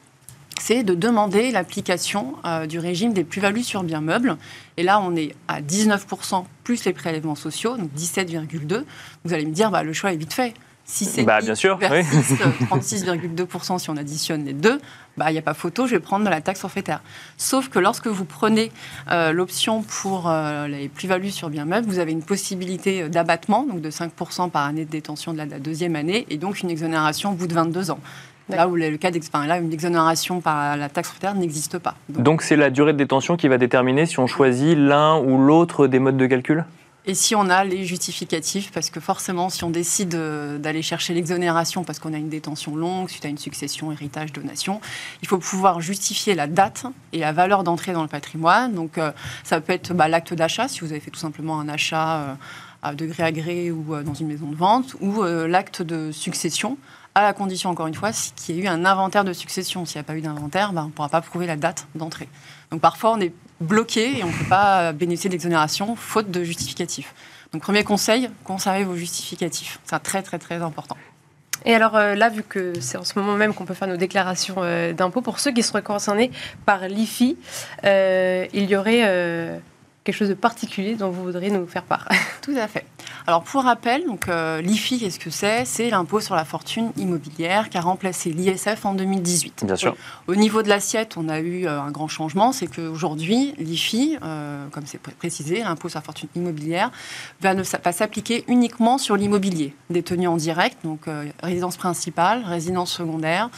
c'est 0.60 0.82
de 0.82 0.94
demander 0.94 1.50
l'application 1.50 2.34
euh, 2.44 2.66
du 2.66 2.78
régime 2.78 3.12
des 3.12 3.24
plus-values 3.24 3.62
sur 3.62 3.82
biens 3.82 4.00
meubles. 4.00 4.36
Et 4.76 4.82
là, 4.82 5.00
on 5.00 5.14
est 5.16 5.34
à 5.48 5.60
19% 5.60 6.44
plus 6.64 6.84
les 6.84 6.92
prélèvements 6.92 7.34
sociaux, 7.34 7.76
donc 7.76 7.90
17,2%. 7.96 8.84
Vous 9.24 9.32
allez 9.32 9.46
me 9.46 9.52
dire, 9.52 9.70
bah, 9.70 9.82
le 9.82 9.92
choix 9.92 10.12
est 10.12 10.16
vite 10.16 10.32
fait. 10.32 10.54
Si 10.88 11.04
c'est 11.04 11.24
bah, 11.24 11.40
bien 11.40 11.56
sûr, 11.56 11.80
36,2% 11.80 13.74
euh, 13.74 13.78
si 13.78 13.90
on 13.90 13.96
additionne 13.96 14.44
les 14.44 14.52
deux, 14.52 14.80
bah, 15.16 15.30
il 15.30 15.32
n'y 15.32 15.38
a 15.38 15.42
pas 15.42 15.52
photo, 15.52 15.88
je 15.88 15.96
vais 15.96 16.00
prendre 16.00 16.30
la 16.30 16.40
taxe 16.40 16.60
forfaitaire. 16.60 17.02
Sauf 17.36 17.68
que 17.68 17.80
lorsque 17.80 18.06
vous 18.06 18.24
prenez 18.24 18.70
euh, 19.10 19.32
l'option 19.32 19.82
pour 19.82 20.30
les 20.68 20.88
plus-values 20.88 21.32
sur 21.32 21.50
biens 21.50 21.64
meubles, 21.64 21.88
vous 21.88 21.98
avez 21.98 22.12
une 22.12 22.22
possibilité 22.22 23.08
d'abattement, 23.08 23.64
donc 23.64 23.80
de 23.80 23.90
5% 23.90 24.50
par 24.50 24.64
année 24.64 24.84
de 24.84 24.90
détention 24.90 25.32
de 25.32 25.38
la, 25.38 25.46
deuxième 25.46 25.96
année, 25.96 26.24
et 26.30 26.36
donc 26.36 26.60
une 26.60 26.70
exonération 26.70 27.32
au 27.32 27.34
bout 27.34 27.48
de 27.48 27.54
22 27.54 27.90
ans. 27.90 27.98
Là 28.48 28.68
où 28.68 28.76
le 28.76 28.96
cas 28.96 29.10
là, 29.46 29.58
une 29.58 29.72
exonération 29.72 30.40
par 30.40 30.76
la 30.76 30.88
taxe 30.88 31.08
forfaitaire 31.08 31.34
n'existe 31.34 31.78
pas. 31.78 31.94
Donc 32.08 32.42
c'est 32.42 32.56
la 32.56 32.70
durée 32.70 32.92
de 32.92 32.98
détention 32.98 33.36
qui 33.36 33.48
va 33.48 33.58
déterminer 33.58 34.06
si 34.06 34.18
on 34.20 34.26
choisit 34.26 34.76
l'un 34.76 35.18
ou 35.18 35.38
l'autre 35.38 35.86
des 35.86 35.98
modes 35.98 36.16
de 36.16 36.26
calcul? 36.26 36.64
Et 37.08 37.14
si 37.14 37.36
on 37.36 37.48
a 37.48 37.62
les 37.62 37.84
justificatifs, 37.84 38.72
parce 38.72 38.90
que 38.90 38.98
forcément, 38.98 39.48
si 39.48 39.62
on 39.62 39.70
décide 39.70 40.16
euh, 40.16 40.58
d'aller 40.58 40.82
chercher 40.82 41.14
l'exonération 41.14 41.84
parce 41.84 42.00
qu'on 42.00 42.12
a 42.12 42.16
une 42.16 42.28
détention 42.28 42.74
longue, 42.74 43.08
suite 43.08 43.24
à 43.24 43.28
une 43.28 43.38
succession, 43.38 43.92
héritage, 43.92 44.32
donation, 44.32 44.80
il 45.22 45.28
faut 45.28 45.38
pouvoir 45.38 45.80
justifier 45.80 46.34
la 46.34 46.48
date 46.48 46.84
et 47.12 47.20
la 47.20 47.30
valeur 47.30 47.62
d'entrée 47.62 47.92
dans 47.92 48.02
le 48.02 48.08
patrimoine. 48.08 48.74
Donc, 48.74 48.98
euh, 48.98 49.12
ça 49.44 49.60
peut 49.60 49.72
être 49.72 49.94
bah, 49.94 50.08
l'acte 50.08 50.34
d'achat, 50.34 50.66
si 50.66 50.80
vous 50.80 50.90
avez 50.90 50.98
fait 50.98 51.12
tout 51.12 51.20
simplement 51.20 51.60
un 51.60 51.68
achat 51.68 52.16
euh, 52.16 52.34
à 52.82 52.92
degré 52.92 53.22
à 53.22 53.30
gré 53.30 53.70
ou 53.70 53.94
dans 54.02 54.14
une 54.14 54.26
maison 54.26 54.46
de 54.46 54.56
vente, 54.56 54.96
ou 55.00 55.22
l'acte 55.22 55.82
de 55.82 56.12
succession 56.12 56.76
à 57.16 57.22
la 57.22 57.32
condition, 57.32 57.70
encore 57.70 57.86
une 57.86 57.94
fois, 57.94 58.10
qu'il 58.12 58.56
y 58.56 58.58
ait 58.58 58.62
eu 58.64 58.66
un 58.66 58.84
inventaire 58.84 59.24
de 59.24 59.32
succession. 59.32 59.86
S'il 59.86 59.96
n'y 59.96 60.00
a 60.00 60.04
pas 60.04 60.14
eu 60.16 60.20
d'inventaire, 60.20 60.74
ben, 60.74 60.82
on 60.82 60.86
ne 60.88 60.90
pourra 60.90 61.08
pas 61.08 61.22
prouver 61.22 61.46
la 61.46 61.56
date 61.56 61.86
d'entrée. 61.94 62.28
Donc 62.70 62.82
parfois, 62.82 63.12
on 63.12 63.20
est 63.20 63.32
bloqué 63.58 64.18
et 64.18 64.22
on 64.22 64.26
ne 64.26 64.32
peut 64.32 64.50
pas 64.50 64.92
bénéficier 64.92 65.30
d'exonération 65.30 65.96
faute 65.96 66.30
de 66.30 66.44
justificatif. 66.44 67.14
Donc 67.52 67.62
premier 67.62 67.84
conseil, 67.84 68.28
conservez 68.44 68.84
vos 68.84 68.96
justificatifs. 68.96 69.80
C'est 69.84 69.98
très 70.00 70.22
très 70.22 70.38
très 70.38 70.56
important. 70.56 70.98
Et 71.64 71.74
alors 71.74 71.96
euh, 71.96 72.14
là, 72.14 72.28
vu 72.28 72.42
que 72.42 72.78
c'est 72.80 72.98
en 72.98 73.04
ce 73.04 73.18
moment 73.18 73.34
même 73.34 73.54
qu'on 73.54 73.64
peut 73.64 73.72
faire 73.72 73.88
nos 73.88 73.96
déclarations 73.96 74.56
euh, 74.58 74.92
d'impôts, 74.92 75.22
pour 75.22 75.40
ceux 75.40 75.52
qui 75.52 75.62
seraient 75.62 75.80
concernés 75.80 76.30
par 76.66 76.86
l'IFI, 76.86 77.38
euh, 77.84 78.46
il 78.52 78.68
y 78.68 78.76
aurait 78.76 79.62
quelque 80.04 80.16
chose 80.16 80.28
de 80.28 80.34
particulier 80.34 80.96
dont 80.96 81.08
vous 81.08 81.24
voudriez 81.24 81.50
nous 81.50 81.66
faire 81.66 81.82
part? 81.82 82.08
Tout 82.42 82.54
à 82.60 82.68
fait. 82.68 82.84
Alors 83.26 83.42
pour 83.42 83.64
rappel, 83.64 84.06
donc 84.06 84.28
euh, 84.28 84.60
l'IFI, 84.60 85.00
qu'est-ce 85.00 85.18
que 85.18 85.30
c'est? 85.30 85.64
C'est 85.64 85.90
l'impôt 85.90 86.20
sur 86.20 86.36
la 86.36 86.44
fortune 86.44 86.92
immobilière 86.96 87.70
qui 87.70 87.78
a 87.78 87.80
remplacé 87.80 88.30
l'ISF 88.30 88.84
en 88.84 88.94
2018. 88.94 89.64
Bien 89.66 89.76
sûr. 89.76 89.96
Au 90.28 90.36
niveau 90.36 90.62
de 90.62 90.68
l'assiette, 90.68 91.16
on 91.16 91.28
a 91.28 91.40
eu 91.40 91.66
euh, 91.66 91.80
un 91.80 91.90
grand 91.90 92.08
changement, 92.08 92.52
c'est 92.52 92.68
qu'aujourd'hui, 92.68 93.54
l'IFI, 93.58 94.18
euh, 94.22 94.66
comme 94.70 94.86
c'est 94.86 94.98
précisé, 94.98 95.62
l'impôt 95.62 95.88
sur 95.88 95.98
la 95.98 96.02
fortune 96.02 96.28
immobilière, 96.36 96.90
va, 97.40 97.54
ne, 97.54 97.62
va 97.62 97.92
s'appliquer 97.92 98.44
uniquement 98.48 98.98
sur 98.98 99.16
l'immobilier. 99.16 99.74
Détenu 99.90 100.28
en 100.28 100.36
direct, 100.36 100.78
donc 100.84 101.06
résidence 101.42 101.76
principale, 101.76 102.42
résidence 102.44 102.92
secondaire, 102.92 103.50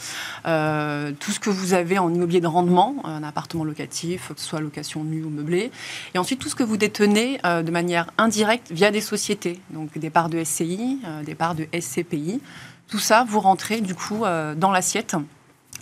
tout 0.43 1.31
ce 1.31 1.39
que 1.39 1.49
vous 1.49 1.73
avez 1.73 1.99
en 1.99 2.13
immobilier 2.13 2.41
de 2.41 2.47
rendement, 2.47 2.95
un 3.03 3.23
appartement 3.23 3.63
locatif, 3.63 4.29
que 4.33 4.39
ce 4.39 4.47
soit 4.47 4.59
location 4.59 5.03
nue 5.03 5.23
ou 5.23 5.29
meublée, 5.29 5.71
et 6.13 6.17
ensuite 6.17 6.39
tout 6.39 6.49
ce 6.49 6.55
que 6.55 6.63
vous 6.63 6.77
détenez 6.77 7.39
de 7.43 7.71
manière 7.71 8.07
indirecte 8.17 8.71
via 8.71 8.91
des 8.91 9.01
sociétés, 9.01 9.38
donc 9.69 9.97
des 9.97 10.09
parts 10.09 10.29
de 10.29 10.43
SCI, 10.43 10.99
euh, 11.05 11.23
des 11.23 11.35
parts 11.35 11.55
de 11.55 11.67
SCPI. 11.73 12.41
Tout 12.87 12.99
ça, 12.99 13.25
vous 13.27 13.39
rentrez 13.39 13.81
du 13.81 13.95
coup 13.95 14.25
euh, 14.25 14.55
dans 14.55 14.71
l'assiette 14.71 15.15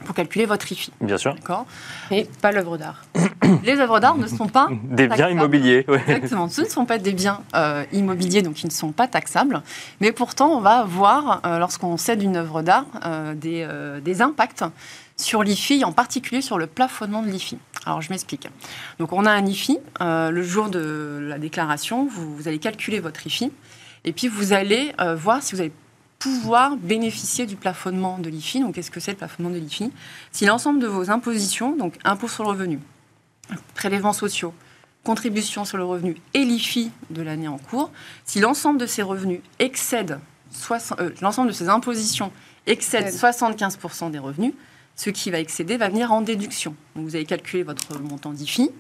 pour 0.06 0.14
calculer 0.14 0.46
votre 0.46 0.72
IFI. 0.72 0.92
Bien 1.02 1.18
sûr. 1.18 1.34
D'accord? 1.34 1.66
Et 2.12 2.28
pas 2.42 2.52
l'œuvre 2.52 2.78
d'art. 2.78 3.04
Les 3.64 3.80
œuvres 3.80 4.00
d'art 4.00 4.18
ne 4.18 4.28
sont 4.28 4.48
pas 4.48 4.68
des 4.84 5.08
biens 5.08 5.30
immobiliers. 5.30 5.86
Exactement. 6.08 6.50
Ce 6.50 6.62
ne 6.62 6.68
sont 6.68 6.86
pas 6.86 7.00
des 7.00 7.14
biens 7.14 7.42
immobiliers, 7.92 8.44
donc 8.44 8.62
ils 8.62 8.68
ne 8.68 8.72
sont 8.72 8.92
pas 8.92 9.08
taxables. 9.08 9.64
Mais 10.00 10.12
pourtant, 10.12 10.50
on 10.50 10.60
va 10.60 10.82
avoir, 10.82 11.42
lorsqu'on 11.58 11.98
cède 11.98 12.22
une 12.22 12.36
œuvre 12.36 12.62
d'art, 12.62 12.86
des, 13.36 13.68
des 14.04 14.22
impacts 14.22 14.64
sur 15.18 15.44
l'IFI, 15.44 15.84
en 15.84 15.92
particulier 15.92 16.42
sur 16.42 16.58
le 16.58 16.68
plafonnement 16.68 17.24
de 17.24 17.30
l'IFI. 17.30 17.58
Alors 17.86 18.02
je 18.02 18.10
m'explique. 18.10 18.48
Donc 19.00 19.14
on 19.14 19.26
a 19.26 19.32
un 19.32 19.46
IFI, 19.46 19.80
euh, 20.02 20.30
le 20.30 20.44
jour 20.44 20.70
de 20.70 21.20
la 21.28 21.40
déclaration, 21.40 22.06
vous, 22.06 22.48
allez 22.48 22.60
calculer 22.60 23.00
votre 23.00 23.26
IFI, 23.26 23.52
et 24.06 24.14
puis 24.14 24.28
vous 24.28 24.54
allez 24.54 24.94
euh, 25.00 25.16
voir 25.16 25.42
si 25.42 25.56
vous 25.56 25.62
avez 25.62 25.74
pouvoir 26.20 26.78
bénéficier 26.78 27.46
du 27.46 27.56
plafonnement 27.56 28.18
de 28.18 28.30
l'IFI. 28.30 28.62
Donc, 28.62 28.76
qu'est-ce 28.76 28.92
que 28.92 29.00
c'est 29.00 29.12
le 29.12 29.18
plafonnement 29.18 29.52
de 29.52 29.58
l'IFI 29.58 29.92
Si 30.32 30.46
l'ensemble 30.46 30.80
de 30.80 30.88
vos 30.88 31.10
impositions, 31.10 31.76
donc 31.76 31.96
impôts 32.04 32.28
sur 32.28 32.44
le 32.44 32.50
revenu, 32.50 32.80
prélèvements 33.76 34.14
sociaux, 34.14 34.54
contributions 35.04 35.64
sur 35.64 35.78
le 35.78 35.86
revenu 35.86 36.18
et 36.34 36.44
l'IFI 36.44 36.92
de 37.10 37.22
l'année 37.22 37.48
en 37.48 37.58
cours, 37.58 37.92
si 38.26 38.40
l'ensemble 38.40 38.80
de 38.80 38.86
ces 38.86 39.04
revenus 39.04 39.42
excède, 39.60 40.20
euh, 40.72 41.10
l'ensemble 41.22 41.50
de 41.50 41.54
ces 41.54 41.70
impositions 41.70 42.32
excède 42.66 43.08
75% 43.08 44.12
des 44.12 44.20
revenus, 44.20 44.54
ce 44.98 45.10
qui 45.12 45.32
va 45.32 45.40
excéder 45.40 45.78
va 45.78 45.88
venir 45.88 46.12
en 46.12 46.22
déduction. 46.22 46.76
Vous 46.96 47.16
allez 47.16 47.26
calculer 47.26 47.64
votre 47.64 47.98
montant 48.02 48.34
d'IFI, 48.34 48.72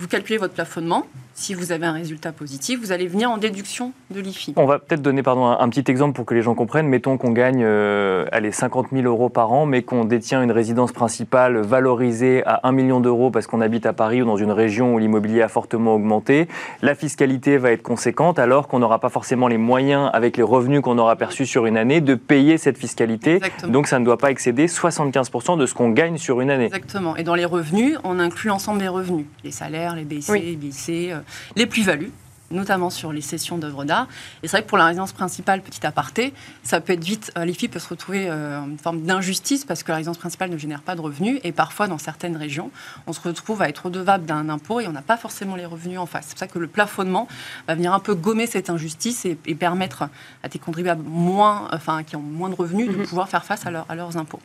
vous 0.00 0.08
calculez 0.08 0.38
votre 0.38 0.54
plafonnement. 0.54 1.06
Si 1.34 1.54
vous 1.54 1.72
avez 1.72 1.86
un 1.86 1.92
résultat 1.92 2.32
positif, 2.32 2.80
vous 2.80 2.92
allez 2.92 3.06
venir 3.06 3.30
en 3.30 3.38
déduction 3.38 3.92
de 4.10 4.20
l'IFI. 4.20 4.52
On 4.56 4.66
va 4.66 4.78
peut-être 4.78 5.00
donner 5.00 5.22
pardon, 5.22 5.46
un, 5.46 5.68
petit 5.68 5.90
exemple 5.90 6.14
pour 6.14 6.26
que 6.26 6.34
les 6.34 6.42
gens 6.42 6.54
comprennent. 6.54 6.88
Mettons 6.88 7.16
qu'on 7.16 7.30
gagne 7.30 7.62
euh, 7.64 8.26
allez, 8.32 8.52
50 8.52 8.88
000 8.92 9.04
euros 9.04 9.28
par 9.28 9.52
an, 9.52 9.64
mais 9.64 9.82
qu'on 9.82 10.04
détient 10.04 10.42
une 10.42 10.52
résidence 10.52 10.92
principale 10.92 11.58
valorisée 11.58 12.42
à 12.44 12.68
1 12.68 12.72
million 12.72 13.00
d'euros 13.00 13.30
parce 13.30 13.46
qu'on 13.46 13.60
habite 13.60 13.86
à 13.86 13.92
Paris 13.92 14.20
ou 14.22 14.26
dans 14.26 14.36
une 14.36 14.50
région 14.52 14.94
où 14.94 14.98
l'immobilier 14.98 15.40
a 15.40 15.48
fortement 15.48 15.94
augmenté. 15.94 16.48
La 16.82 16.94
fiscalité 16.94 17.56
va 17.58 17.70
être 17.70 17.82
conséquente 17.82 18.38
alors 18.38 18.68
qu'on 18.68 18.80
n'aura 18.80 18.98
pas 18.98 19.08
forcément 19.08 19.48
les 19.48 19.58
moyens, 19.58 20.10
avec 20.12 20.36
les 20.36 20.42
revenus 20.42 20.82
qu'on 20.82 20.98
aura 20.98 21.16
perçus 21.16 21.46
sur 21.46 21.64
une 21.64 21.76
année, 21.76 22.00
de 22.00 22.16
payer 22.16 22.58
cette 22.58 22.76
fiscalité. 22.76 23.36
Exactement. 23.36 23.72
Donc 23.72 23.86
ça 23.86 23.98
ne 23.98 24.04
doit 24.04 24.18
pas 24.18 24.30
excéder 24.30 24.66
75% 24.66 25.58
de 25.58 25.64
ce 25.64 25.74
qu'on 25.74 25.90
gagne 25.90 26.18
sur 26.18 26.40
une 26.40 26.50
année. 26.50 26.66
Exactement. 26.66 27.16
Et 27.16 27.22
dans 27.22 27.34
les 27.34 27.46
revenus, 27.46 27.96
on 28.04 28.18
inclut 28.18 28.48
l'ensemble 28.48 28.80
des 28.80 28.88
revenus. 28.88 29.26
Les 29.44 29.52
salaires, 29.52 29.89
les 29.94 30.04
BIC, 30.04 30.28
Oui. 30.28 30.40
les 30.40 30.56
BIC, 30.56 30.88
euh, 31.12 31.20
les 31.56 31.66
plus-values 31.66 32.12
notamment 32.52 32.90
sur 32.90 33.12
les 33.12 33.20
sessions 33.20 33.58
d'œuvres 33.58 33.84
d'art. 33.84 34.08
Et 34.42 34.48
c'est 34.48 34.56
vrai 34.56 34.64
que 34.64 34.68
pour 34.68 34.76
la 34.76 34.86
résidence 34.86 35.12
principale, 35.12 35.62
petit 35.62 35.86
aparté, 35.86 36.34
ça 36.64 36.80
peut 36.80 36.94
être 36.94 37.04
vite, 37.04 37.30
euh, 37.38 37.44
l'IFI 37.44 37.68
peut 37.68 37.78
se 37.78 37.88
retrouver 37.88 38.28
euh, 38.28 38.58
en 38.60 38.76
forme 38.76 39.02
d'injustice 39.02 39.64
parce 39.64 39.84
que 39.84 39.92
la 39.92 39.98
résidence 39.98 40.18
principale 40.18 40.50
ne 40.50 40.56
génère 40.58 40.82
pas 40.82 40.96
de 40.96 41.00
revenus 41.00 41.38
et 41.44 41.52
parfois 41.52 41.86
dans 41.86 41.96
certaines 41.98 42.36
régions, 42.36 42.72
on 43.06 43.12
se 43.12 43.20
retrouve 43.20 43.62
à 43.62 43.68
être 43.68 43.84
redevable 43.86 44.26
d'un 44.26 44.48
impôt 44.48 44.80
et 44.80 44.88
on 44.88 44.92
n'a 44.92 45.00
pas 45.00 45.16
forcément 45.16 45.54
les 45.54 45.64
revenus 45.64 46.00
en 46.00 46.06
face. 46.06 46.24
C'est 46.26 46.32
pour 46.32 46.38
ça 46.40 46.48
que 46.48 46.58
le 46.58 46.66
plafonnement 46.66 47.28
va 47.68 47.76
venir 47.76 47.94
un 47.94 48.00
peu 48.00 48.16
gommer 48.16 48.48
cette 48.48 48.68
injustice 48.68 49.24
et, 49.26 49.38
et 49.46 49.54
permettre 49.54 50.08
à 50.42 50.48
tes 50.48 50.58
contribuables 50.58 51.04
moins, 51.06 51.68
enfin, 51.72 52.02
qui 52.02 52.16
ont 52.16 52.20
moins 52.20 52.48
de 52.48 52.56
revenus 52.56 52.88
de 52.88 52.96
Mhm. 52.96 53.06
pouvoir 53.06 53.28
faire 53.28 53.44
face 53.44 53.64
à, 53.64 53.70
leur- 53.70 53.86
à 53.88 53.94
leurs 53.94 54.16
impôts. 54.16 54.40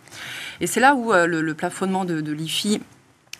Et 0.61 0.67
c'est 0.67 0.79
là 0.79 0.93
où 0.93 1.11
euh, 1.11 1.25
le, 1.25 1.41
le 1.41 1.53
plafonnement 1.55 2.05
de, 2.05 2.21
de 2.21 2.31
l'IFI 2.31 2.81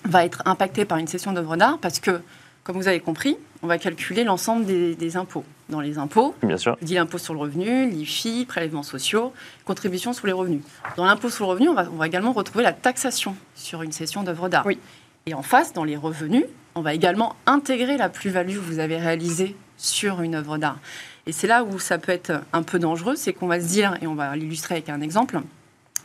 va 0.05 0.25
être 0.25 0.41
impacté 0.45 0.85
par 0.85 0.97
une 0.97 1.07
session 1.07 1.31
d'œuvres 1.33 1.57
d'art 1.57 1.77
parce 1.79 1.99
que, 1.99 2.21
comme 2.63 2.77
vous 2.77 2.87
avez 2.87 2.99
compris, 2.99 3.37
on 3.61 3.67
va 3.67 3.77
calculer 3.77 4.23
l'ensemble 4.23 4.65
des, 4.65 4.95
des 4.95 5.17
impôts. 5.17 5.43
Dans 5.67 5.79
les 5.81 5.97
impôts, 5.97 6.35
Bien 6.43 6.57
sûr. 6.57 6.77
dis 6.83 6.93
l'impôt 6.93 7.17
sur 7.17 7.33
le 7.33 7.39
revenu, 7.39 7.89
l'IFI, 7.89 8.45
prélèvements 8.45 8.83
sociaux, 8.83 9.33
contributions 9.65 10.13
sur 10.13 10.27
les 10.27 10.33
revenus. 10.33 10.61
Dans 10.95 11.05
l'impôt 11.05 11.29
sur 11.31 11.45
le 11.45 11.51
revenu, 11.51 11.69
on 11.69 11.73
va, 11.73 11.87
on 11.91 11.95
va 11.95 12.05
également 12.05 12.33
retrouver 12.33 12.63
la 12.63 12.71
taxation 12.73 13.35
sur 13.55 13.81
une 13.81 13.91
session 13.91 14.21
d'œuvres 14.21 14.47
d'art. 14.47 14.65
Oui. 14.67 14.77
Et 15.25 15.33
en 15.33 15.41
face, 15.41 15.73
dans 15.73 15.83
les 15.83 15.97
revenus, 15.97 16.45
on 16.75 16.81
va 16.81 16.93
également 16.93 17.35
intégrer 17.47 17.97
la 17.97 18.09
plus-value 18.09 18.53
que 18.53 18.59
vous 18.59 18.77
avez 18.77 18.97
réalisée 18.97 19.55
sur 19.77 20.21
une 20.21 20.35
œuvre 20.35 20.59
d'art. 20.59 20.77
Et 21.25 21.31
c'est 21.31 21.47
là 21.47 21.63
où 21.63 21.79
ça 21.79 21.97
peut 21.97 22.11
être 22.11 22.33
un 22.53 22.61
peu 22.61 22.77
dangereux, 22.77 23.15
c'est 23.15 23.33
qu'on 23.33 23.47
va 23.47 23.59
se 23.59 23.65
dire, 23.65 23.97
et 24.03 24.07
on 24.07 24.13
va 24.13 24.35
l'illustrer 24.35 24.75
avec 24.75 24.89
un 24.89 25.01
exemple, 25.01 25.39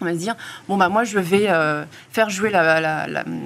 on 0.01 0.05
va 0.07 0.13
se 0.13 0.19
dire, 0.19 0.35
bon, 0.69 0.77
bah, 0.77 0.89
moi, 0.89 1.05
je 1.05 1.19
vais 1.19 1.51
euh, 1.51 1.85
faire 2.11 2.31
jouer 2.31 2.53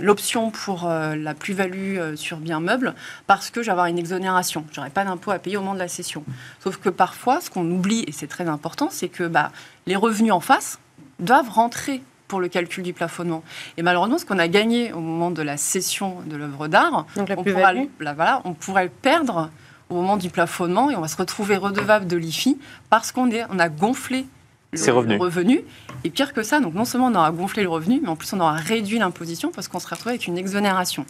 l'option 0.00 0.50
pour 0.50 0.87
euh, 0.87 1.16
la 1.16 1.34
plus-value 1.34 1.99
euh, 1.99 2.16
sur 2.16 2.37
bien 2.38 2.61
meuble 2.61 2.94
parce 3.26 3.50
que 3.50 3.62
je 3.62 3.66
vais 3.66 3.73
avoir 3.73 3.87
une 3.87 3.99
exonération. 3.99 4.64
Je 4.73 4.80
n'aurai 4.80 4.90
pas 4.90 5.04
d'impôt 5.04 5.30
à 5.30 5.38
payer 5.38 5.56
au 5.56 5.61
moment 5.61 5.75
de 5.75 5.80
la 5.80 5.88
cession. 5.88 6.25
Sauf 6.62 6.76
que 6.76 6.88
parfois, 6.88 7.40
ce 7.40 7.50
qu'on 7.50 7.68
oublie, 7.70 8.04
et 8.06 8.12
c'est 8.12 8.26
très 8.26 8.49
important, 8.49 8.88
c'est 8.90 9.08
que 9.08 9.25
bah, 9.25 9.50
les 9.87 9.96
revenus 9.96 10.32
en 10.32 10.40
face 10.40 10.78
doivent 11.18 11.50
rentrer 11.50 12.02
pour 12.28 12.40
le 12.40 12.49
calcul 12.49 12.82
du 12.82 12.92
plafonnement. 12.92 13.42
Et 13.76 13.82
malheureusement, 13.82 14.18
ce 14.18 14.25
qu'on 14.25 14.38
a 14.38 14.49
gagné 14.49 14.92
au 14.92 15.00
moment 15.00 15.30
de 15.30 15.42
la 15.42 15.56
cession 15.56 16.18
de 16.26 16.37
l'œuvre 16.37 16.68
d'art, 16.68 17.06
on 17.16 17.25
là, 17.25 18.14
voilà, 18.14 18.42
pourrait 18.61 18.84
le 18.84 18.90
perdre 18.90 19.50
au 19.90 19.94
moment 19.94 20.16
du 20.16 20.30
plafonnement 20.30 20.90
et 20.90 20.96
on 20.96 21.00
va 21.00 21.08
se 21.08 21.16
retrouver 21.16 21.56
redevable 21.56 22.06
de 22.06 22.16
l'IFI 22.16 22.58
parce 22.90 23.12
qu'on 23.12 23.28
on 23.50 23.58
a 23.58 23.68
gonflé 23.68 24.26
le, 24.75 25.16
revenu. 25.16 25.64
Et 26.04 26.11
pire 26.11 26.33
que 26.33 26.43
ça, 26.43 26.61
donc 26.61 26.75
non 26.75 26.85
seulement 26.85 27.09
on 27.09 27.14
aura 27.14 27.31
gonflé 27.31 27.62
le 27.62 27.69
revenu, 27.69 28.00
mais 28.02 28.09
en 28.09 28.16
plus 28.16 28.33
on 28.33 28.40
aura 28.40 28.54
réduit 28.54 28.99
l'imposition 28.99 29.50
parce 29.50 29.69
qu'on 29.69 29.78
serait 29.78 29.97
retrouvé 29.97 30.14
avec 30.14 30.26
une 30.26 30.38
exonération. 30.38 31.07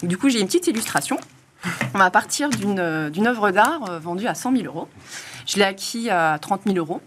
Donc, 0.00 0.10
du 0.10 0.18
coup, 0.18 0.28
j'ai 0.28 0.40
une 0.40 0.46
petite 0.46 0.66
illustration. 0.66 1.18
On 1.94 1.98
va 1.98 2.10
partir 2.10 2.48
d'une 2.50 2.78
euh, 2.78 3.10
d'une 3.10 3.26
œuvre 3.26 3.50
d'art 3.50 3.90
euh, 3.90 3.98
vendue 3.98 4.26
à 4.26 4.34
100 4.34 4.52
000 4.56 4.64
euros. 4.66 4.88
Je 5.46 5.56
l'ai 5.56 5.64
acquis 5.64 6.10
à 6.10 6.38
30 6.40 6.62
000 6.66 6.76
euros. 6.76 7.00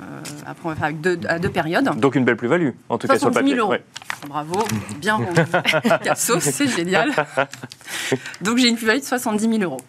euh, 0.00 0.04
après, 0.46 0.66
on 0.66 0.68
va 0.68 0.74
faire 0.74 0.84
avec 0.84 1.00
deux, 1.00 1.18
à 1.28 1.38
deux 1.38 1.48
périodes. 1.48 1.88
Donc 1.98 2.14
une 2.14 2.24
belle 2.24 2.36
plus-value, 2.36 2.70
en 2.88 2.98
tout 2.98 3.06
cas 3.06 3.18
sur 3.18 3.28
le 3.28 3.34
70 3.34 3.34
papier. 3.34 3.54
000 3.54 3.60
euros. 3.60 3.72
Ouais. 3.72 3.84
Bravo, 4.28 4.64
bien. 4.98 5.20
Cassos, 6.02 6.40
c'est 6.40 6.68
génial. 6.68 7.12
Donc 8.42 8.58
j'ai 8.58 8.68
une 8.68 8.76
plus-value 8.76 9.00
de 9.00 9.04
70 9.04 9.58
000 9.58 9.62
euros. 9.62 9.80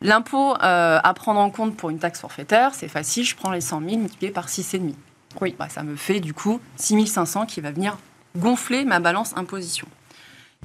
L'impôt 0.00 0.54
euh, 0.62 1.00
à 1.02 1.14
prendre 1.14 1.40
en 1.40 1.50
compte 1.50 1.76
pour 1.76 1.90
une 1.90 1.98
taxe 1.98 2.20
forfaitaire, 2.20 2.72
c'est 2.74 2.88
facile, 2.88 3.24
je 3.24 3.34
prends 3.34 3.50
les 3.50 3.60
100 3.60 3.80
000 3.80 3.96
multiplié 3.98 4.30
par 4.32 4.46
6,5. 4.48 4.92
Oui. 5.40 5.54
Bah, 5.58 5.68
ça 5.68 5.82
me 5.82 5.96
fait 5.96 6.20
du 6.20 6.34
coup 6.34 6.60
6 6.76 7.06
500 7.06 7.46
qui 7.46 7.60
va 7.60 7.70
venir 7.72 7.98
gonfler 8.36 8.84
ma 8.84 9.00
balance 9.00 9.36
imposition. 9.36 9.86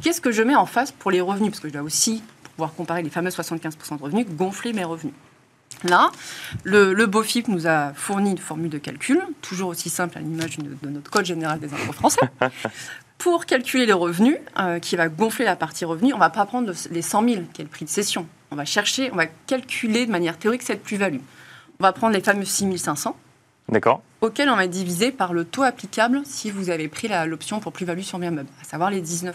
Qu'est-ce 0.01 0.21
que 0.21 0.31
je 0.31 0.41
mets 0.43 0.55
en 0.55 0.65
face 0.65 0.91
pour 0.91 1.11
les 1.11 1.21
revenus? 1.21 1.51
Parce 1.51 1.59
que 1.59 1.67
je 1.67 1.73
dois 1.73 1.81
aussi, 1.81 2.23
pour 2.43 2.51
pouvoir 2.53 2.73
comparer 2.73 3.01
les 3.03 3.09
fameux 3.09 3.29
75% 3.29 3.97
de 3.97 4.01
revenus, 4.03 4.25
gonfler 4.29 4.73
mes 4.73 4.83
revenus. 4.83 5.13
Là, 5.83 6.11
le, 6.63 6.93
le 6.93 7.05
BOFIP 7.07 7.47
nous 7.47 7.67
a 7.67 7.91
fourni 7.93 8.31
une 8.31 8.37
formule 8.37 8.69
de 8.69 8.77
calcul, 8.77 9.21
toujours 9.41 9.69
aussi 9.69 9.89
simple 9.89 10.17
à 10.17 10.21
l'image 10.21 10.57
de, 10.59 10.77
de 10.81 10.89
notre 10.89 11.09
Code 11.11 11.25
général 11.25 11.59
des 11.59 11.73
impôts 11.73 11.91
français. 11.93 12.21
Pour 13.17 13.45
calculer 13.45 13.85
les 13.85 13.93
revenus, 13.93 14.37
euh, 14.59 14.79
qui 14.79 14.95
va 14.95 15.07
gonfler 15.09 15.45
la 15.45 15.55
partie 15.55 15.85
revenus, 15.85 16.13
on 16.13 16.17
ne 16.17 16.21
va 16.21 16.29
pas 16.29 16.45
prendre 16.45 16.67
le- 16.67 16.75
les 16.93 17.01
100 17.01 17.27
000, 17.27 17.41
qui 17.53 17.61
est 17.61 17.65
le 17.65 17.69
prix 17.69 17.85
de 17.85 17.89
cession. 17.89 18.27
On 18.53 18.55
va 18.55 18.65
chercher, 18.65 19.09
on 19.11 19.15
va 19.15 19.25
calculer 19.25 20.05
de 20.05 20.11
manière 20.11 20.37
théorique 20.37 20.61
cette 20.61 20.83
plus-value. 20.83 21.17
On 21.79 21.83
va 21.83 21.91
prendre 21.91 22.13
les 22.13 22.21
fameux 22.21 22.45
6 22.45 22.77
500, 22.77 23.17
D'accord. 23.67 24.03
auquel 24.21 24.47
on 24.47 24.55
va 24.55 24.67
diviser 24.67 25.11
par 25.11 25.33
le 25.33 25.43
taux 25.43 25.63
applicable 25.63 26.21
si 26.23 26.51
vous 26.51 26.69
avez 26.69 26.87
pris 26.87 27.09
l'option 27.25 27.59
pour 27.59 27.73
plus-value 27.73 28.01
sur 28.01 28.19
bien 28.19 28.29
meuble, 28.29 28.49
à 28.61 28.63
savoir 28.63 28.91
les 28.91 29.01
19%, 29.01 29.33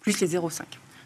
plus 0.00 0.20
les 0.20 0.28
0,5. 0.28 0.60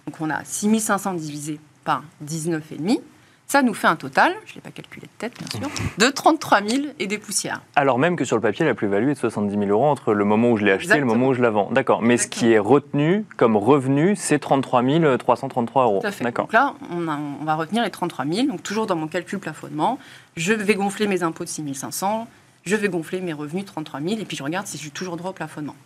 Donc 0.05 0.21
on 0.21 0.29
a 0.29 0.45
6500 0.45 1.15
divisé 1.15 1.59
par 1.83 2.05
19,5. 2.23 3.01
Ça 3.47 3.63
nous 3.63 3.75
fait 3.75 3.87
un 3.87 3.95
total, 3.97 4.35
je 4.47 4.53
ne 4.53 4.55
l'ai 4.57 4.61
pas 4.63 4.71
calculé 4.71 5.03
de 5.07 5.13
tête 5.19 5.35
bien 5.39 5.47
sûr, 5.61 5.71
de 5.99 6.07
33 6.11 6.63
000 6.67 6.87
et 6.99 7.07
des 7.07 7.19
poussières. 7.19 7.61
Alors 7.77 7.99
même 7.99 8.17
que 8.17 8.25
sur 8.25 8.37
le 8.37 8.43
papier, 8.43 8.65
la 8.65 8.75
plus-value 8.75 9.11
est 9.11 9.15
de 9.15 9.19
70 9.19 9.53
000 9.57 9.65
euros 9.71 9.85
entre 9.85 10.13
le 10.15 10.25
moment 10.25 10.51
où 10.51 10.57
je 10.57 10.65
l'ai 10.65 10.73
acheté 10.73 10.95
et 10.97 10.99
le 10.99 11.05
moment 11.05 11.29
où 11.29 11.35
je 11.35 11.43
la 11.43 11.51
vends. 11.51 11.69
D'accord. 11.71 12.03
Mais 12.03 12.17
ce 12.17 12.27
qui 12.27 12.51
est 12.51 12.59
retenu 12.59 13.25
comme 13.37 13.57
revenu, 13.57 14.17
c'est 14.17 14.39
33 14.39 14.83
333 15.19 15.85
euros. 15.85 16.01
Tout 16.01 16.07
à 16.07 16.11
fait. 16.11 16.25
D'accord. 16.25 16.47
Donc 16.47 16.53
là, 16.55 16.75
on, 16.91 17.07
a- 17.07 17.19
on 17.41 17.45
va 17.45 17.55
retenir 17.55 17.85
les 17.85 17.91
33 17.91 18.25
000. 18.25 18.47
Donc 18.49 18.63
toujours 18.63 18.87
dans 18.87 18.97
mon 18.97 19.07
calcul 19.09 19.39
plafonnement, 19.39 19.99
je 20.37 20.53
vais 20.53 20.75
gonfler 20.75 21.07
mes 21.07 21.23
impôts 21.23 21.45
de 21.45 21.49
6 21.49 21.75
500, 21.75 22.27
je 22.65 22.75
vais 22.77 22.89
gonfler 22.89 23.21
mes 23.21 23.35
revenus 23.35 23.65
de 23.65 23.69
33 23.69 24.01
000, 24.01 24.13
et 24.21 24.25
puis 24.25 24.37
je 24.37 24.43
regarde 24.43 24.67
si 24.67 24.79
suis 24.79 24.91
toujours 24.91 25.17
droit 25.17 25.31
au 25.31 25.35
plafonnement. 25.35 25.77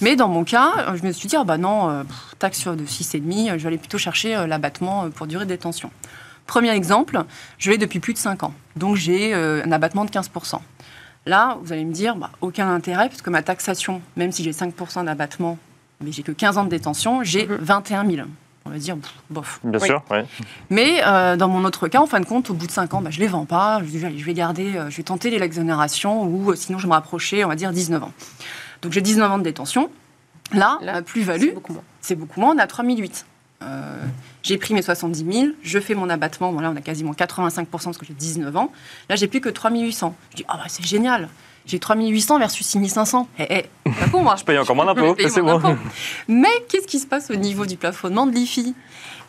Mais 0.00 0.14
dans 0.14 0.28
mon 0.28 0.44
cas, 0.44 0.72
euh, 0.90 0.96
je 0.96 1.04
me 1.06 1.12
suis 1.12 1.26
dit, 1.28 1.36
ah 1.36 1.44
bah 1.44 1.58
non, 1.58 1.90
euh, 1.90 2.02
taxe 2.38 2.66
de 2.68 2.84
6,5, 2.84 3.50
euh, 3.50 3.58
je 3.58 3.62
vais 3.62 3.66
aller 3.68 3.78
plutôt 3.78 3.98
chercher 3.98 4.36
euh, 4.36 4.46
l'abattement 4.46 5.10
pour 5.10 5.26
durée 5.26 5.44
de 5.44 5.50
détention. 5.50 5.90
Premier 6.46 6.70
exemple, 6.70 7.22
je 7.58 7.70
l'ai 7.70 7.78
depuis 7.78 8.00
plus 8.00 8.12
de 8.12 8.18
5 8.18 8.42
ans. 8.44 8.54
Donc 8.76 8.96
j'ai 8.96 9.34
euh, 9.34 9.62
un 9.64 9.72
abattement 9.72 10.04
de 10.04 10.10
15%. 10.10 10.58
Là, 11.26 11.58
vous 11.62 11.72
allez 11.72 11.84
me 11.84 11.92
dire, 11.92 12.14
bah, 12.16 12.30
aucun 12.40 12.72
intérêt, 12.72 13.08
parce 13.08 13.20
que 13.22 13.30
ma 13.30 13.42
taxation, 13.42 14.00
même 14.16 14.30
si 14.30 14.44
j'ai 14.44 14.52
5% 14.52 15.04
d'abattement, 15.04 15.58
mais 16.00 16.12
j'ai 16.12 16.22
que 16.22 16.30
15 16.32 16.58
ans 16.58 16.64
de 16.64 16.68
détention, 16.70 17.24
j'ai 17.24 17.46
Mhm. 17.48 17.56
21 17.60 18.08
000. 18.08 18.26
On 18.64 18.70
va 18.70 18.78
dire, 18.78 18.96
pff, 18.96 19.12
bof. 19.30 19.60
Bien 19.64 19.78
Oui. 19.80 19.86
sûr, 19.86 20.02
ouais. 20.10 20.24
Mais 20.70 21.00
euh, 21.06 21.36
dans 21.36 21.48
mon 21.48 21.64
autre 21.64 21.88
cas, 21.88 22.00
en 22.00 22.06
fin 22.06 22.20
de 22.20 22.24
compte, 22.26 22.50
au 22.50 22.54
bout 22.54 22.66
de 22.66 22.72
5 22.72 22.94
ans, 22.94 23.00
bah, 23.00 23.10
je 23.10 23.18
ne 23.18 23.22
les 23.22 23.28
vends 23.28 23.44
pas. 23.44 23.80
Je 23.84 23.86
dis, 23.90 24.04
allez, 24.04 24.18
je 24.18 24.24
vais 24.24 24.34
garder, 24.34 24.76
euh, 24.76 24.90
je 24.90 24.96
vais 24.96 25.02
tenter 25.04 25.30
l'exonération 25.36 26.24
ou 26.24 26.50
euh, 26.50 26.54
sinon 26.56 26.78
je 26.78 26.84
vais 26.84 26.88
me 26.88 26.94
rapprocher, 26.94 27.44
on 27.44 27.48
va 27.48 27.54
dire 27.56 27.70
19 27.72 28.02
ans. 28.04 28.12
Donc 28.82 28.92
j'ai 28.92 29.00
19 29.00 29.30
ans 29.30 29.38
de 29.38 29.44
détention. 29.44 29.88
Là, 30.52 30.78
Là, 30.82 30.92
ma 30.92 30.98
C'est 30.98 31.02
plus-value, 31.04 31.54
beaucoup 31.54 31.72
moins. 31.72 31.82
c'est 32.00 32.14
beaucoup 32.14 32.40
moins, 32.40 32.54
on 32.54 32.58
a 32.58 32.66
3008. 32.68 33.26
Euh, 33.62 34.04
j'ai 34.46 34.58
pris 34.58 34.74
mes 34.74 34.82
70 34.82 35.32
000, 35.32 35.46
je 35.60 35.80
fais 35.80 35.96
mon 35.96 36.08
abattement, 36.08 36.52
bon 36.52 36.60
là 36.60 36.70
on 36.72 36.76
a 36.76 36.80
quasiment 36.80 37.10
85% 37.12 37.66
parce 37.66 37.98
que 37.98 38.06
j'ai 38.06 38.14
19 38.14 38.56
ans. 38.56 38.70
Là 39.08 39.16
j'ai 39.16 39.26
plus 39.26 39.40
que 39.40 39.48
3800. 39.48 40.14
Je 40.30 40.36
dis, 40.36 40.44
ah 40.46 40.56
bah 40.56 40.66
c'est 40.68 40.86
génial, 40.86 41.28
j'ai 41.66 41.80
3800 41.80 42.38
versus 42.38 42.64
6500. 42.64 43.28
Eh, 43.40 43.46
eh, 43.50 43.90
pas 43.90 44.08
con 44.08 44.22
moi. 44.22 44.36
Je 44.36 44.44
paye 44.44 44.56
encore 44.56 44.76
moins 44.76 44.84
d'impôts, 44.86 45.16
c'est 45.28 45.42
bon. 45.42 45.60
Mais 46.28 46.64
qu'est-ce 46.68 46.86
qui 46.86 47.00
se 47.00 47.08
passe 47.08 47.28
au 47.32 47.34
niveau 47.34 47.66
du 47.66 47.76
plafonnement 47.76 48.24
de 48.24 48.30
l'IFI 48.30 48.76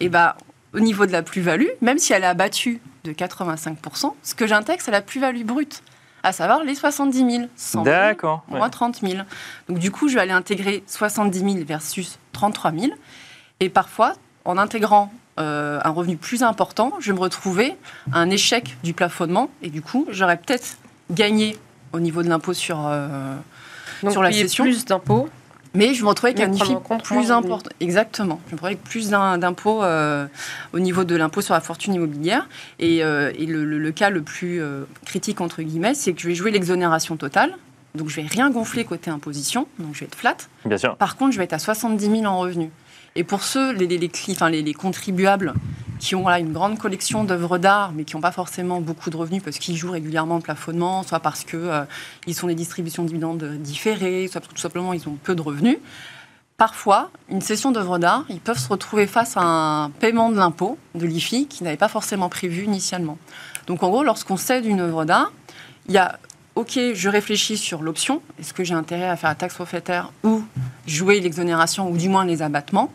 Eh 0.02 0.10
bah, 0.10 0.38
au 0.74 0.80
niveau 0.80 1.08
de 1.08 1.12
la 1.12 1.24
plus-value, 1.24 1.70
même 1.82 1.98
si 1.98 2.14
elle 2.14 2.22
est 2.22 2.28
abattue 2.28 2.80
de 3.04 3.12
85%, 3.12 4.14
ce 4.22 4.36
que 4.36 4.46
j'intègre, 4.46 4.84
c'est 4.84 4.92
la 4.92 5.02
plus-value 5.02 5.44
brute, 5.44 5.82
à 6.22 6.32
savoir 6.32 6.64
les 6.64 6.76
70 6.76 7.18
000. 7.18 7.48
100 7.56 7.84
000 7.86 7.86
D'accord. 7.86 8.44
ouais. 8.52 8.60
moins 8.60 8.70
30 8.70 9.00
000. 9.02 9.24
Donc 9.68 9.80
du 9.80 9.90
coup, 9.90 10.10
je 10.10 10.14
vais 10.14 10.22
aller 10.22 10.32
intégrer 10.32 10.84
70 10.86 11.40
000 11.40 11.66
versus 11.66 12.20
33 12.34 12.72
000. 12.72 12.92
Et 13.60 13.70
parfois, 13.70 14.14
en 14.48 14.58
intégrant 14.58 15.12
euh, 15.40 15.80
un 15.84 15.90
revenu 15.92 16.18
plus 16.18 16.42
important, 16.42 16.94
je 17.00 17.12
vais 17.12 17.16
me 17.16 17.22
retrouver 17.22 17.76
à 18.12 18.20
un 18.20 18.30
échec 18.32 18.78
du 18.84 18.94
plafonnement. 18.94 19.50
Et 19.62 19.70
du 19.70 19.82
coup, 19.84 20.08
j'aurais 20.10 20.38
peut-être 20.38 20.78
gagné 21.12 21.56
au 21.94 22.00
niveau 22.00 22.24
de 22.24 22.30
l'impôt 22.30 22.54
sur, 22.54 22.78
Donc, 24.04 24.12
sur 24.12 24.22
la 24.24 24.32
cession. 24.32 24.64
plus 24.64 24.86
d'impôts. 24.86 25.30
Mais 25.74 25.94
je 25.94 26.02
me 26.04 26.08
retrouvais 26.10 26.32
avec 26.32 26.42
un 26.48 26.52
IFI 26.54 26.74
plus 27.04 27.30
important. 27.32 27.70
Exactement. 27.82 28.40
Je 28.48 28.52
me 28.52 28.56
retrouvais 28.56 28.72
avec 28.72 28.84
plus 28.84 29.10
d'impôts 29.10 29.84
euh, 29.84 30.26
au 30.74 30.80
niveau 30.80 31.04
de 31.04 31.16
l'impôt 31.16 31.42
sur 31.42 31.54
la 31.54 31.60
fortune 31.62 31.94
immobilière. 31.94 32.48
Et, 32.80 33.04
euh, 33.04 33.32
et 33.38 33.46
le, 33.46 33.64
le- 33.64 33.78
le 33.78 33.92
cas 33.92 34.10
le 34.10 34.24
plus 34.24 34.60
euh, 34.62 34.86
critique, 35.06 35.40
entre 35.40 35.62
guillemets, 35.62 35.94
c'est 35.94 36.14
que 36.14 36.22
je 36.22 36.28
vais 36.28 36.36
jouer 36.36 36.50
l'exonération 36.52 37.16
totale. 37.16 37.54
Donc, 37.94 38.10
je 38.10 38.16
vais 38.16 38.26
rien 38.28 38.50
gonfler 38.50 38.86
côté 38.86 39.12
imposition. 39.12 39.68
Donc, 39.78 39.94
je 39.94 40.00
vais 40.00 40.06
être 40.08 40.16
flat. 40.16 40.38
Bien 40.66 40.78
sûr. 40.78 40.96
Par 40.96 41.16
contre, 41.16 41.34
je 41.34 41.38
vais 41.38 41.44
être 41.44 41.54
à 41.54 41.60
70 41.60 42.06
000 42.10 42.26
en 42.26 42.40
revenus. 42.40 42.70
Et 43.18 43.24
pour 43.24 43.44
ceux, 43.44 43.74
les, 43.74 44.74
contribuables 44.76 45.56
qui 45.98 46.14
ont 46.14 46.30
une 46.30 46.54
grande 46.54 46.78
collection 46.78 47.24
d'œuvres 47.24 47.58
d'art, 47.58 47.92
mais 47.96 48.04
qui 48.04 48.16
n'ont 48.16 48.22
pas 48.22 48.32
forcément 48.32 48.80
beaucoup 48.80 49.10
de 49.10 49.18
revenus 49.18 49.42
parce 49.42 49.58
qu'ils 49.58 49.76
jouent 49.76 49.90
régulièrement 49.90 50.36
le 50.36 50.44
plafonnement, 50.44 51.02
soit 51.02 51.20
parce 51.20 51.44
qu'ils 51.44 52.36
sont 52.36 52.46
des 52.46 52.54
distributions 52.54 53.02
de 53.02 53.08
dividendes 53.08 53.44
différées, 53.58 54.28
soit 54.28 54.40
parce 54.40 54.50
que 54.50 54.56
tout 54.56 54.62
simplement 54.62 54.94
ils 54.94 55.10
ont 55.10 55.18
peu 55.24 55.34
de 55.34 55.42
revenus. 55.42 55.80
Parfois, 56.58 57.10
une 57.28 57.42
session 57.42 57.72
d'œuvres 57.72 57.98
d'art, 57.98 58.24
ils 58.30 58.40
peuvent 58.40 58.60
se 58.60 58.70
retrouver 58.70 59.08
face 59.08 59.36
à 59.36 59.42
un 59.42 59.90
paiement 59.90 60.30
de 60.30 60.38
l'impôt, 60.38 60.78
de 60.94 61.08
l'IFI, 61.08 61.48
qu'ils 61.48 61.64
n'avaient 61.64 61.76
pas 61.76 61.88
forcément 61.88 62.30
prévu 62.30 62.66
initialement. 62.66 63.18
Donc 63.66 63.82
en 63.82 63.90
gros, 63.90 64.04
lorsqu'on 64.04 64.38
cède 64.38 64.64
une 64.64 64.80
œuvre 64.80 65.06
d'art, 65.06 65.32
il 65.88 65.96
y 65.96 65.98
a 65.98 66.20
OK, 66.54 66.80
je 66.94 67.10
réfléchis 67.10 67.58
sur 67.58 67.82
l'option. 67.82 68.22
Est-ce 68.40 68.54
que 68.54 68.64
j'ai 68.64 68.76
intérêt 68.76 69.10
à 69.10 69.16
faire 69.16 69.30
la 69.30 69.36
taxe 69.36 69.56
forfaitaire 69.56 70.12
ou 70.24 70.37
jouer 70.88 71.20
l'exonération 71.20 71.92
ou 71.92 71.98
du 71.98 72.10
moins 72.10 72.26
les 72.26 72.42
abattements 72.42 72.92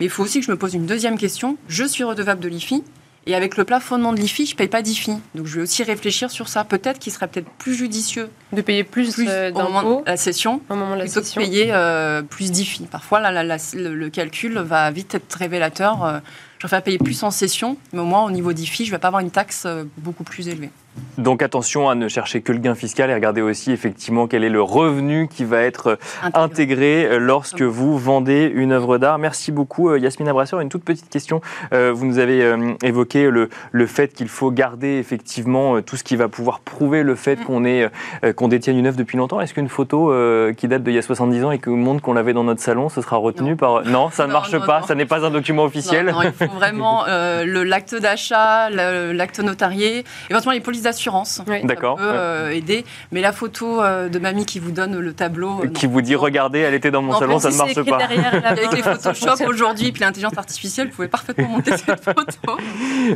Mais 0.00 0.06
il 0.06 0.10
faut 0.10 0.22
aussi 0.22 0.40
que 0.40 0.46
je 0.46 0.50
me 0.50 0.56
pose 0.56 0.74
une 0.74 0.86
deuxième 0.86 1.18
question. 1.18 1.56
Je 1.68 1.84
suis 1.84 2.04
redevable 2.04 2.40
de 2.40 2.48
l'IFI 2.48 2.82
et 3.26 3.36
avec 3.36 3.56
le 3.56 3.64
plafonnement 3.64 4.12
de 4.12 4.18
l'IFI, 4.18 4.46
je 4.46 4.52
ne 4.52 4.56
paye 4.56 4.68
pas 4.68 4.82
d'IFI. 4.82 5.12
Donc 5.34 5.46
je 5.46 5.56
vais 5.56 5.62
aussi 5.62 5.84
réfléchir 5.84 6.30
sur 6.30 6.48
ça. 6.48 6.64
Peut-être 6.64 6.98
qu'il 6.98 7.12
serait 7.12 7.28
peut-être 7.28 7.48
plus 7.50 7.74
judicieux 7.74 8.28
De 8.52 8.62
payer 8.62 8.82
plus, 8.82 9.14
plus 9.14 9.28
euh, 9.28 9.50
au 9.50 9.62
moment 9.62 9.82
d'impôts 9.82 10.00
de 10.00 10.06
la 10.06 10.16
session 10.16 10.60
au 10.68 10.74
moment 10.74 10.94
de 10.94 11.00
la 11.00 11.04
plutôt 11.04 11.20
que 11.20 11.28
de 11.28 11.34
payer 11.34 11.68
euh, 11.72 12.22
plus 12.22 12.50
d'IFI. 12.50 12.86
Parfois, 12.86 13.20
là, 13.20 13.44
le, 13.44 13.94
le 13.94 14.10
calcul 14.10 14.58
va 14.58 14.90
vite 14.90 15.14
être 15.14 15.34
révélateur. 15.34 16.04
Euh, 16.04 16.18
je 16.54 16.66
préfère 16.66 16.82
payer 16.82 16.98
plus 16.98 17.22
en 17.22 17.30
session, 17.30 17.76
mais 17.92 18.00
au 18.00 18.04
moins 18.04 18.24
au 18.24 18.30
niveau 18.30 18.52
d'IFI, 18.52 18.84
je 18.84 18.90
ne 18.90 18.96
vais 18.96 19.00
pas 19.00 19.08
avoir 19.08 19.20
une 19.22 19.30
taxe 19.30 19.66
beaucoup 19.98 20.24
plus 20.24 20.48
élevée. 20.48 20.70
Donc 21.18 21.42
attention 21.42 21.88
à 21.88 21.94
ne 21.94 22.08
chercher 22.08 22.40
que 22.42 22.52
le 22.52 22.58
gain 22.58 22.74
fiscal 22.74 23.10
et 23.10 23.14
regardez 23.14 23.40
aussi 23.42 23.70
effectivement 23.72 24.26
quel 24.26 24.44
est 24.44 24.48
le 24.50 24.62
revenu 24.62 25.28
qui 25.28 25.44
va 25.44 25.60
être 25.62 25.98
Intégré. 26.22 26.42
intégré 26.42 27.04
euh, 27.06 27.18
lorsque 27.18 27.62
vous 27.62 27.96
vendez 27.98 28.50
une 28.54 28.72
œuvre 28.72 28.98
d'art. 28.98 29.18
Merci 29.18 29.52
beaucoup 29.52 29.88
euh, 29.90 29.98
Yasmina 29.98 30.32
Brasseur. 30.32 30.60
Une 30.60 30.68
toute 30.68 30.84
petite 30.84 31.08
question. 31.08 31.40
Euh, 31.72 31.92
Vous 31.94 32.06
nous 32.06 32.18
avez 32.18 32.42
euh, 32.42 32.72
évoqué 32.82 33.30
le, 33.30 33.48
le 33.72 33.86
fait 33.86 34.12
qu'il 34.12 34.28
faut 34.28 34.50
garder 34.50 34.98
effectivement 34.98 35.76
euh, 35.76 35.82
tout 35.82 35.96
ce 35.96 36.04
qui 36.04 36.16
va 36.16 36.28
pouvoir 36.28 36.60
prouver 36.60 37.02
le 37.02 37.14
fait 37.14 37.36
Mm. 37.36 37.44
qu'on 37.44 37.64
est 37.64 37.90
euh, 38.24 38.32
qu'on 38.34 38.48
détienne 38.48 38.76
une 38.78 38.86
œuvre 38.86 38.96
depuis 38.98 39.16
longtemps. 39.16 39.40
Est-ce 39.40 39.54
qu'une 39.54 39.68
photo 39.70 40.12
euh, 40.12 40.52
qui 40.52 40.68
date 40.68 40.82
d'il 40.82 40.94
y 40.94 40.98
a 40.98 41.02
70 41.02 41.44
ans 41.44 41.50
et 41.52 41.58
qui 41.58 41.70
montre 41.70 42.02
qu'on 42.02 42.12
l'avait 42.14 42.32
dans 42.34 42.44
notre 42.44 42.60
salon, 42.60 42.88
ce 42.90 43.00
sera 43.00 43.16
retenu 43.16 43.50
Non. 43.52 43.56
par... 43.56 43.84
Non, 43.84 44.10
ça 44.10 44.24
ne 44.24 44.28
Non, 44.28 44.32
marche 44.34 44.52
non, 44.52 44.60
pas. 44.66 44.82
Ça 44.82 44.94
n'est 44.94 45.06
pas 45.06 45.24
un 45.24 45.30
document 45.30 45.64
officiel. 45.64 46.14
Il 46.24 46.32
faut 46.32 46.52
vraiment 46.54 47.04
euh, 47.08 47.44
l'acte 47.64 47.94
d'achat, 47.94 48.68
l'acte 48.70 49.40
notarié, 49.40 50.04
éventuellement 50.30 50.52
les 50.52 50.60
polices 50.60 50.81
d'assurance. 50.82 51.40
Oui. 51.46 51.64
D'accord. 51.64 51.98
Ça 51.98 52.04
peut 52.04 52.10
euh, 52.12 52.50
aider. 52.50 52.84
Mais 53.10 53.20
la 53.20 53.32
photo 53.32 53.82
euh, 53.82 54.08
de 54.08 54.18
mamie 54.18 54.46
qui 54.46 54.58
vous 54.58 54.70
donne 54.72 54.98
le 54.98 55.12
tableau. 55.12 55.60
euh, 55.62 55.66
non. 55.66 55.72
Qui 55.72 55.86
vous 55.86 56.02
dit 56.02 56.14
regardez, 56.14 56.60
elle 56.60 56.74
était 56.74 56.90
dans 56.90 57.02
mon 57.02 57.12
Non, 57.12 57.18
salon, 57.18 57.38
ça 57.38 57.50
ne 57.50 57.56
marche 57.56 57.74
pas. 57.82 57.98
derrière, 57.98 58.42
Avec 58.46 58.72
les 58.72 58.82
Photoshop 58.82 59.44
aujourd'hui, 59.48 59.92
puis 59.92 60.02
l'intelligence 60.02 60.36
artificielle, 60.36 60.88
vous 60.88 60.94
pouvez 60.96 61.08
parfaitement 61.08 61.48
monter 61.48 61.76
cette 61.76 62.00
photo. 62.04 62.58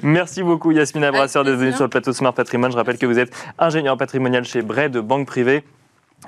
Merci 0.02 0.42
beaucoup 0.42 0.70
Yasmina 0.72 1.10
Brasseur 1.10 1.44
d'être 1.44 1.54
venue 1.54 1.64
plaisir. 1.66 1.76
sur 1.76 1.84
le 1.84 1.90
plateau 1.90 2.12
Smart 2.12 2.32
Patrimoine. 2.32 2.72
Je 2.72 2.76
rappelle 2.76 2.98
que 2.98 3.06
vous 3.06 3.18
êtes 3.18 3.32
ingénieur 3.58 3.96
patrimonial 3.96 4.44
chez 4.44 4.62
Bray 4.62 4.90
de 4.90 5.00
Banque 5.00 5.26
Privée. 5.26 5.64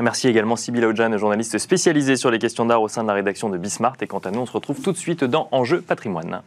Merci 0.00 0.28
également 0.28 0.54
Sybille 0.54 0.84
Audjan, 0.84 1.16
journaliste 1.18 1.58
spécialisée 1.58 2.16
sur 2.16 2.30
les 2.30 2.38
questions 2.38 2.64
d'art 2.66 2.82
au 2.82 2.88
sein 2.88 3.02
de 3.02 3.08
la 3.08 3.14
rédaction 3.14 3.48
de 3.48 3.56
Bismart. 3.58 3.94
Et 4.00 4.06
quant 4.06 4.18
à 4.18 4.30
nous, 4.30 4.40
on 4.40 4.46
se 4.46 4.52
retrouve 4.52 4.80
tout 4.80 4.92
de 4.92 4.96
suite 4.98 5.24
dans 5.24 5.48
Enjeu 5.50 5.80
Patrimoine. 5.80 6.42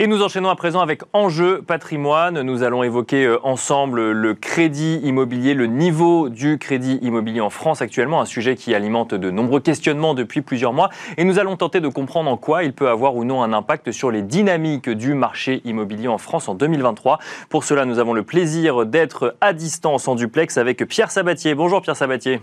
Et 0.00 0.06
nous 0.06 0.22
enchaînons 0.22 0.48
à 0.48 0.54
présent 0.54 0.78
avec 0.78 1.02
Enjeu 1.12 1.60
patrimoine. 1.60 2.42
Nous 2.42 2.62
allons 2.62 2.84
évoquer 2.84 3.24
euh, 3.24 3.44
ensemble 3.44 4.12
le 4.12 4.34
crédit 4.34 5.00
immobilier, 5.02 5.54
le 5.54 5.66
niveau 5.66 6.28
du 6.28 6.56
crédit 6.56 7.00
immobilier 7.02 7.40
en 7.40 7.50
France 7.50 7.82
actuellement, 7.82 8.20
un 8.20 8.24
sujet 8.24 8.54
qui 8.54 8.76
alimente 8.76 9.12
de 9.12 9.30
nombreux 9.32 9.58
questionnements 9.58 10.14
depuis 10.14 10.40
plusieurs 10.40 10.72
mois. 10.72 10.88
Et 11.16 11.24
nous 11.24 11.40
allons 11.40 11.56
tenter 11.56 11.80
de 11.80 11.88
comprendre 11.88 12.30
en 12.30 12.36
quoi 12.36 12.62
il 12.62 12.74
peut 12.74 12.88
avoir 12.88 13.16
ou 13.16 13.24
non 13.24 13.42
un 13.42 13.52
impact 13.52 13.90
sur 13.90 14.12
les 14.12 14.22
dynamiques 14.22 14.88
du 14.88 15.14
marché 15.14 15.62
immobilier 15.64 16.06
en 16.06 16.18
France 16.18 16.48
en 16.48 16.54
2023. 16.54 17.18
Pour 17.48 17.64
cela, 17.64 17.84
nous 17.84 17.98
avons 17.98 18.12
le 18.12 18.22
plaisir 18.22 18.86
d'être 18.86 19.34
à 19.40 19.52
distance 19.52 20.06
en 20.06 20.14
duplex 20.14 20.58
avec 20.58 20.86
Pierre 20.86 21.10
Sabatier. 21.10 21.56
Bonjour 21.56 21.82
Pierre 21.82 21.96
Sabatier. 21.96 22.40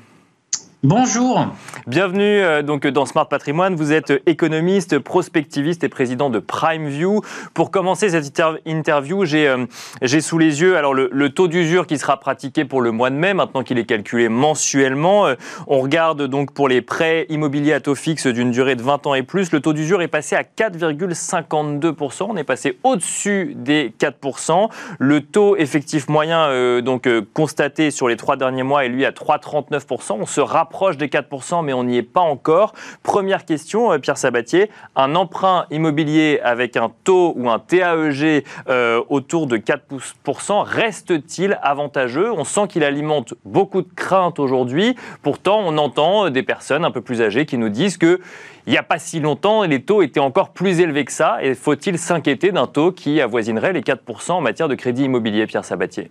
Bonjour. 0.85 1.47
Bienvenue 1.87 2.41
euh, 2.41 2.61
donc 2.61 2.85
dans 2.85 3.07
Smart 3.07 3.27
Patrimoine. 3.27 3.73
Vous 3.73 3.91
êtes 3.91 4.21
économiste, 4.27 4.99
prospectiviste 4.99 5.83
et 5.83 5.89
président 5.89 6.29
de 6.29 6.37
PrimeView. 6.37 7.21
Pour 7.55 7.71
commencer 7.71 8.09
cette 8.09 8.25
inter- 8.25 8.59
interview, 8.67 9.25
j'ai 9.25 9.47
euh, 9.47 9.65
j'ai 10.03 10.21
sous 10.21 10.37
les 10.37 10.61
yeux 10.61 10.77
alors 10.77 10.93
le, 10.93 11.29
taux 11.31 11.47
d'usure 11.47 11.87
qui 11.87 11.97
sera 11.97 12.19
pratiqué 12.19 12.65
pour 12.65 12.81
le 12.81 12.91
mois 12.91 13.09
de 13.09 13.15
mai, 13.15 13.33
maintenant 13.33 13.63
qu'il 13.63 13.79
est 13.79 13.85
calculé 13.85 14.29
mensuellement. 14.29 15.25
Euh, 15.25 15.33
on 15.65 15.79
regarde 15.79 16.21
donc 16.21 16.53
pour 16.53 16.67
les 16.67 16.83
prêts 16.83 17.25
immobiliers 17.29 17.73
à 17.73 17.79
taux 17.79 17.95
fixe 17.95 18.27
d'une 18.27 18.51
durée 18.51 18.75
de 18.75 18.83
20 18.83 19.07
ans 19.07 19.15
et 19.15 19.23
plus, 19.23 19.51
le 19.51 19.61
taux 19.61 19.73
d'usure 19.73 20.03
est 20.03 20.07
passé 20.07 20.35
à 20.35 20.43
4,52%. 20.43 22.27
On 22.29 22.37
est 22.37 22.43
passé 22.43 22.77
au-dessus 22.83 23.55
des 23.57 23.91
4%. 23.99 24.69
Le 24.99 25.21
taux 25.21 25.55
effectif 25.57 26.09
moyen 26.09 26.41
euh, 26.41 26.81
donc 26.81 27.07
euh, 27.07 27.23
constaté 27.33 27.89
sur 27.89 28.07
les 28.07 28.17
trois 28.17 28.37
derniers 28.37 28.61
mois 28.61 28.85
est 28.85 28.89
lui 28.89 29.03
à 29.03 29.09
3,39%. 29.09 30.17
On 30.19 30.27
se 30.27 30.41
rapproche 30.41 30.74
des 30.97 31.07
4%, 31.07 31.63
mais 31.63 31.73
on 31.73 31.83
n'y 31.83 31.97
est 31.97 32.03
pas 32.03 32.21
encore. 32.21 32.73
Première 33.01 33.45
question, 33.45 33.91
euh, 33.91 33.97
Pierre 33.97 34.17
Sabatier. 34.17 34.69
Un 34.95 35.15
emprunt 35.15 35.65
immobilier 35.71 36.39
avec 36.43 36.77
un 36.77 36.91
taux 37.03 37.33
ou 37.35 37.49
un 37.49 37.59
TAEG 37.59 38.43
euh, 38.67 39.01
autour 39.09 39.47
de 39.47 39.57
4% 39.57 40.63
reste-t-il 40.63 41.57
avantageux? 41.61 42.31
On 42.31 42.43
sent 42.43 42.67
qu'il 42.67 42.83
alimente 42.83 43.33
beaucoup 43.45 43.81
de 43.81 43.89
craintes 43.95 44.39
aujourd'hui. 44.39 44.95
Pourtant, 45.23 45.61
on 45.65 45.77
entend 45.77 46.25
euh, 46.25 46.29
des 46.29 46.43
personnes 46.43 46.85
un 46.85 46.91
peu 46.91 47.01
plus 47.01 47.21
âgées 47.21 47.45
qui 47.45 47.57
nous 47.57 47.69
disent 47.69 47.97
que 47.97 48.19
il 48.67 48.71
n'y 48.71 48.77
a 48.77 48.83
pas 48.83 48.97
si 48.97 49.19
longtemps, 49.19 49.63
les 49.63 49.83
taux 49.83 50.01
étaient 50.01 50.19
encore 50.19 50.49
plus 50.49 50.79
élevés 50.79 51.05
que 51.05 51.11
ça. 51.11 51.37
Et 51.41 51.53
faut-il 51.53 51.99
s'inquiéter 51.99 52.51
d'un 52.51 52.65
taux 52.65 52.91
qui 52.91 53.21
avoisinerait 53.21 53.73
les 53.73 53.81
4% 53.81 54.31
en 54.31 54.41
matière 54.41 54.67
de 54.67 54.75
crédit 54.75 55.03
immobilier, 55.03 55.45
Pierre 55.45 55.63
Sabatier? 55.63 56.09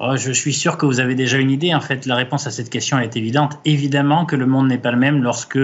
Oh, 0.00 0.16
je 0.16 0.32
suis 0.32 0.52
sûr 0.52 0.76
que 0.76 0.86
vous 0.86 0.98
avez 0.98 1.14
déjà 1.14 1.38
une 1.38 1.52
idée. 1.52 1.72
En 1.72 1.80
fait, 1.80 2.04
la 2.04 2.16
réponse 2.16 2.48
à 2.48 2.50
cette 2.50 2.68
question 2.68 2.98
est 2.98 3.16
évidente. 3.16 3.60
Évidemment 3.64 4.26
que 4.26 4.34
le 4.34 4.44
monde 4.44 4.66
n'est 4.66 4.78
pas 4.78 4.90
le 4.90 4.98
même 4.98 5.22
lorsque 5.22 5.58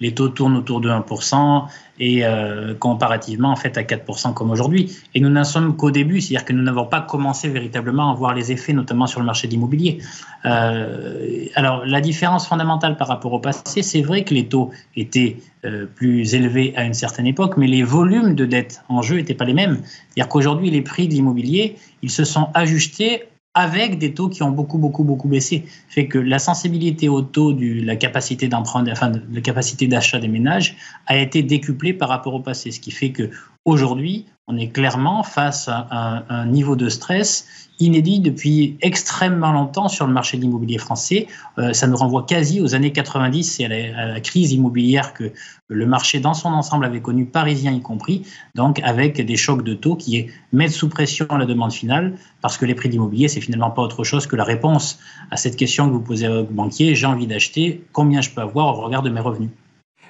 les 0.00 0.14
taux 0.14 0.30
tournent 0.30 0.56
autour 0.56 0.80
de 0.80 0.88
1% 0.88 1.64
et 2.00 2.24
euh, 2.24 2.72
comparativement 2.74 3.50
en 3.50 3.56
fait 3.56 3.76
à 3.76 3.82
4% 3.82 4.32
comme 4.32 4.50
aujourd'hui. 4.50 4.96
Et 5.14 5.20
nous 5.20 5.28
n'en 5.28 5.44
sommes 5.44 5.76
qu'au 5.76 5.90
début, 5.90 6.22
c'est-à-dire 6.22 6.46
que 6.46 6.54
nous 6.54 6.62
n'avons 6.62 6.86
pas 6.86 7.02
commencé 7.02 7.50
véritablement 7.50 8.10
à 8.10 8.14
voir 8.14 8.32
les 8.32 8.52
effets, 8.52 8.72
notamment 8.72 9.06
sur 9.06 9.20
le 9.20 9.26
marché 9.26 9.48
de 9.48 9.52
l'immobilier. 9.52 9.98
Euh, 10.46 11.44
alors, 11.54 11.84
la 11.84 12.00
différence 12.00 12.48
fondamentale 12.48 12.96
par 12.96 13.08
rapport 13.08 13.34
au 13.34 13.38
passé, 13.38 13.82
c'est 13.82 14.02
vrai 14.02 14.24
que 14.24 14.32
les 14.32 14.48
taux 14.48 14.70
étaient 14.96 15.36
euh, 15.66 15.84
plus 15.84 16.34
élevés 16.34 16.72
à 16.74 16.84
une 16.84 16.94
certaine 16.94 17.26
époque, 17.26 17.58
mais 17.58 17.66
les 17.66 17.82
volumes 17.82 18.34
de 18.34 18.46
dette 18.46 18.82
en 18.88 19.02
jeu 19.02 19.16
n'étaient 19.16 19.34
pas 19.34 19.44
les 19.44 19.52
mêmes. 19.52 19.82
C'est-à-dire 19.84 20.30
qu'aujourd'hui, 20.30 20.70
les 20.70 20.80
prix 20.80 21.06
de 21.06 21.12
l'immobilier, 21.12 21.76
ils 22.00 22.10
se 22.10 22.24
sont 22.24 22.48
ajustés 22.54 23.24
avec 23.54 23.98
des 23.98 24.14
taux 24.14 24.28
qui 24.28 24.42
ont 24.42 24.50
beaucoup, 24.50 24.78
beaucoup, 24.78 25.04
beaucoup 25.04 25.28
baissé. 25.28 25.64
Fait 25.88 26.06
que 26.08 26.18
la 26.18 26.38
sensibilité 26.38 27.08
au 27.08 27.22
taux, 27.22 27.52
du, 27.52 27.80
la 27.80 27.96
capacité 27.96 28.48
d'emprunt, 28.48 28.84
enfin, 28.90 29.12
la 29.32 29.40
capacité 29.40 29.86
d'achat 29.86 30.18
des 30.18 30.28
ménages 30.28 30.76
a 31.06 31.16
été 31.16 31.42
décuplée 31.42 31.92
par 31.92 32.08
rapport 32.08 32.34
au 32.34 32.40
passé. 32.40 32.72
Ce 32.72 32.80
qui 32.80 32.90
fait 32.90 33.10
que 33.10 33.30
aujourd'hui, 33.64 34.26
on 34.46 34.58
est 34.58 34.68
clairement 34.68 35.22
face 35.22 35.68
à 35.68 36.24
un, 36.28 36.46
niveau 36.46 36.76
de 36.76 36.90
stress 36.90 37.46
inédit 37.80 38.20
depuis 38.20 38.76
extrêmement 38.82 39.52
longtemps 39.52 39.88
sur 39.88 40.06
le 40.06 40.12
marché 40.12 40.36
de 40.36 40.42
l'immobilier 40.42 40.76
français. 40.76 41.28
Euh, 41.58 41.72
ça 41.72 41.86
nous 41.86 41.96
renvoie 41.96 42.24
quasi 42.24 42.60
aux 42.60 42.74
années 42.74 42.92
90 42.92 43.60
et 43.60 43.64
à 43.64 43.68
la, 43.68 44.14
à 44.14 44.20
crise 44.20 44.52
immobilière 44.52 45.14
que 45.14 45.32
le 45.68 45.86
marché 45.86 46.20
dans 46.20 46.34
son 46.34 46.50
ensemble 46.50 46.84
avait 46.84 47.00
connu, 47.00 47.24
parisien 47.24 47.72
y 47.72 47.80
compris, 47.80 48.26
donc 48.54 48.80
avec 48.84 49.24
des 49.24 49.36
chocs 49.36 49.64
de 49.64 49.72
taux 49.72 49.96
qui 49.96 50.26
mettent 50.52 50.72
sous 50.72 50.90
pression 50.90 51.26
la 51.30 51.46
demande 51.46 51.72
finale, 51.72 52.18
parce 52.42 52.58
que 52.58 52.66
les 52.66 52.74
prix 52.74 52.90
de 52.90 52.92
l'immobilier, 52.92 53.28
c'est 53.28 53.40
finalement 53.40 53.70
pas 53.70 53.80
autre 53.80 54.04
chose 54.04 54.26
que 54.26 54.36
la 54.36 54.44
réponse 54.44 54.98
à 55.30 55.38
cette 55.38 55.56
question 55.56 55.88
que 55.88 55.92
vous 55.92 56.02
posez 56.02 56.28
au 56.28 56.44
banquier, 56.44 56.94
j'ai 56.94 57.06
envie 57.06 57.26
d'acheter, 57.26 57.82
combien 57.92 58.20
je 58.20 58.28
peux 58.28 58.42
avoir 58.42 58.78
au 58.78 58.82
regard 58.82 59.02
de 59.02 59.08
mes 59.08 59.20
revenus? 59.20 59.50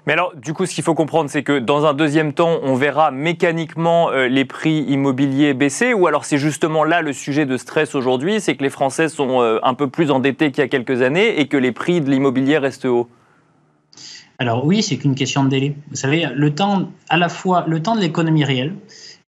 Mais 0.06 0.12
alors, 0.12 0.34
du 0.36 0.52
coup, 0.52 0.66
ce 0.66 0.74
qu'il 0.74 0.84
faut 0.84 0.94
comprendre, 0.94 1.30
c'est 1.30 1.42
que 1.42 1.58
dans 1.58 1.86
un 1.86 1.94
deuxième 1.94 2.34
temps, 2.34 2.58
on 2.62 2.74
verra 2.74 3.10
mécaniquement 3.10 4.10
euh, 4.10 4.28
les 4.28 4.44
prix 4.44 4.82
immobiliers 4.82 5.54
baisser, 5.54 5.94
ou 5.94 6.06
alors 6.06 6.26
c'est 6.26 6.36
justement 6.36 6.84
là 6.84 7.00
le 7.00 7.14
sujet 7.14 7.46
de 7.46 7.56
stress 7.56 7.94
aujourd'hui, 7.94 8.40
c'est 8.40 8.54
que 8.54 8.62
les 8.62 8.70
Français 8.70 9.08
sont 9.08 9.40
euh, 9.40 9.58
un 9.62 9.72
peu 9.72 9.88
plus 9.88 10.10
endettés 10.10 10.50
qu'il 10.50 10.62
y 10.62 10.64
a 10.64 10.68
quelques 10.68 11.00
années 11.00 11.40
et 11.40 11.48
que 11.48 11.56
les 11.56 11.72
prix 11.72 12.02
de 12.02 12.10
l'immobilier 12.10 12.58
restent 12.58 12.84
hauts. 12.84 13.08
Alors 14.38 14.66
oui, 14.66 14.82
c'est 14.82 14.98
qu'une 14.98 15.14
question 15.14 15.44
de 15.44 15.48
délai. 15.48 15.74
Vous 15.90 15.96
savez, 15.96 16.26
le 16.34 16.54
temps, 16.54 16.90
à 17.08 17.16
la 17.16 17.30
fois 17.30 17.64
le 17.66 17.80
temps 17.80 17.94
de 17.94 18.00
l'économie 18.00 18.44
réelle 18.44 18.74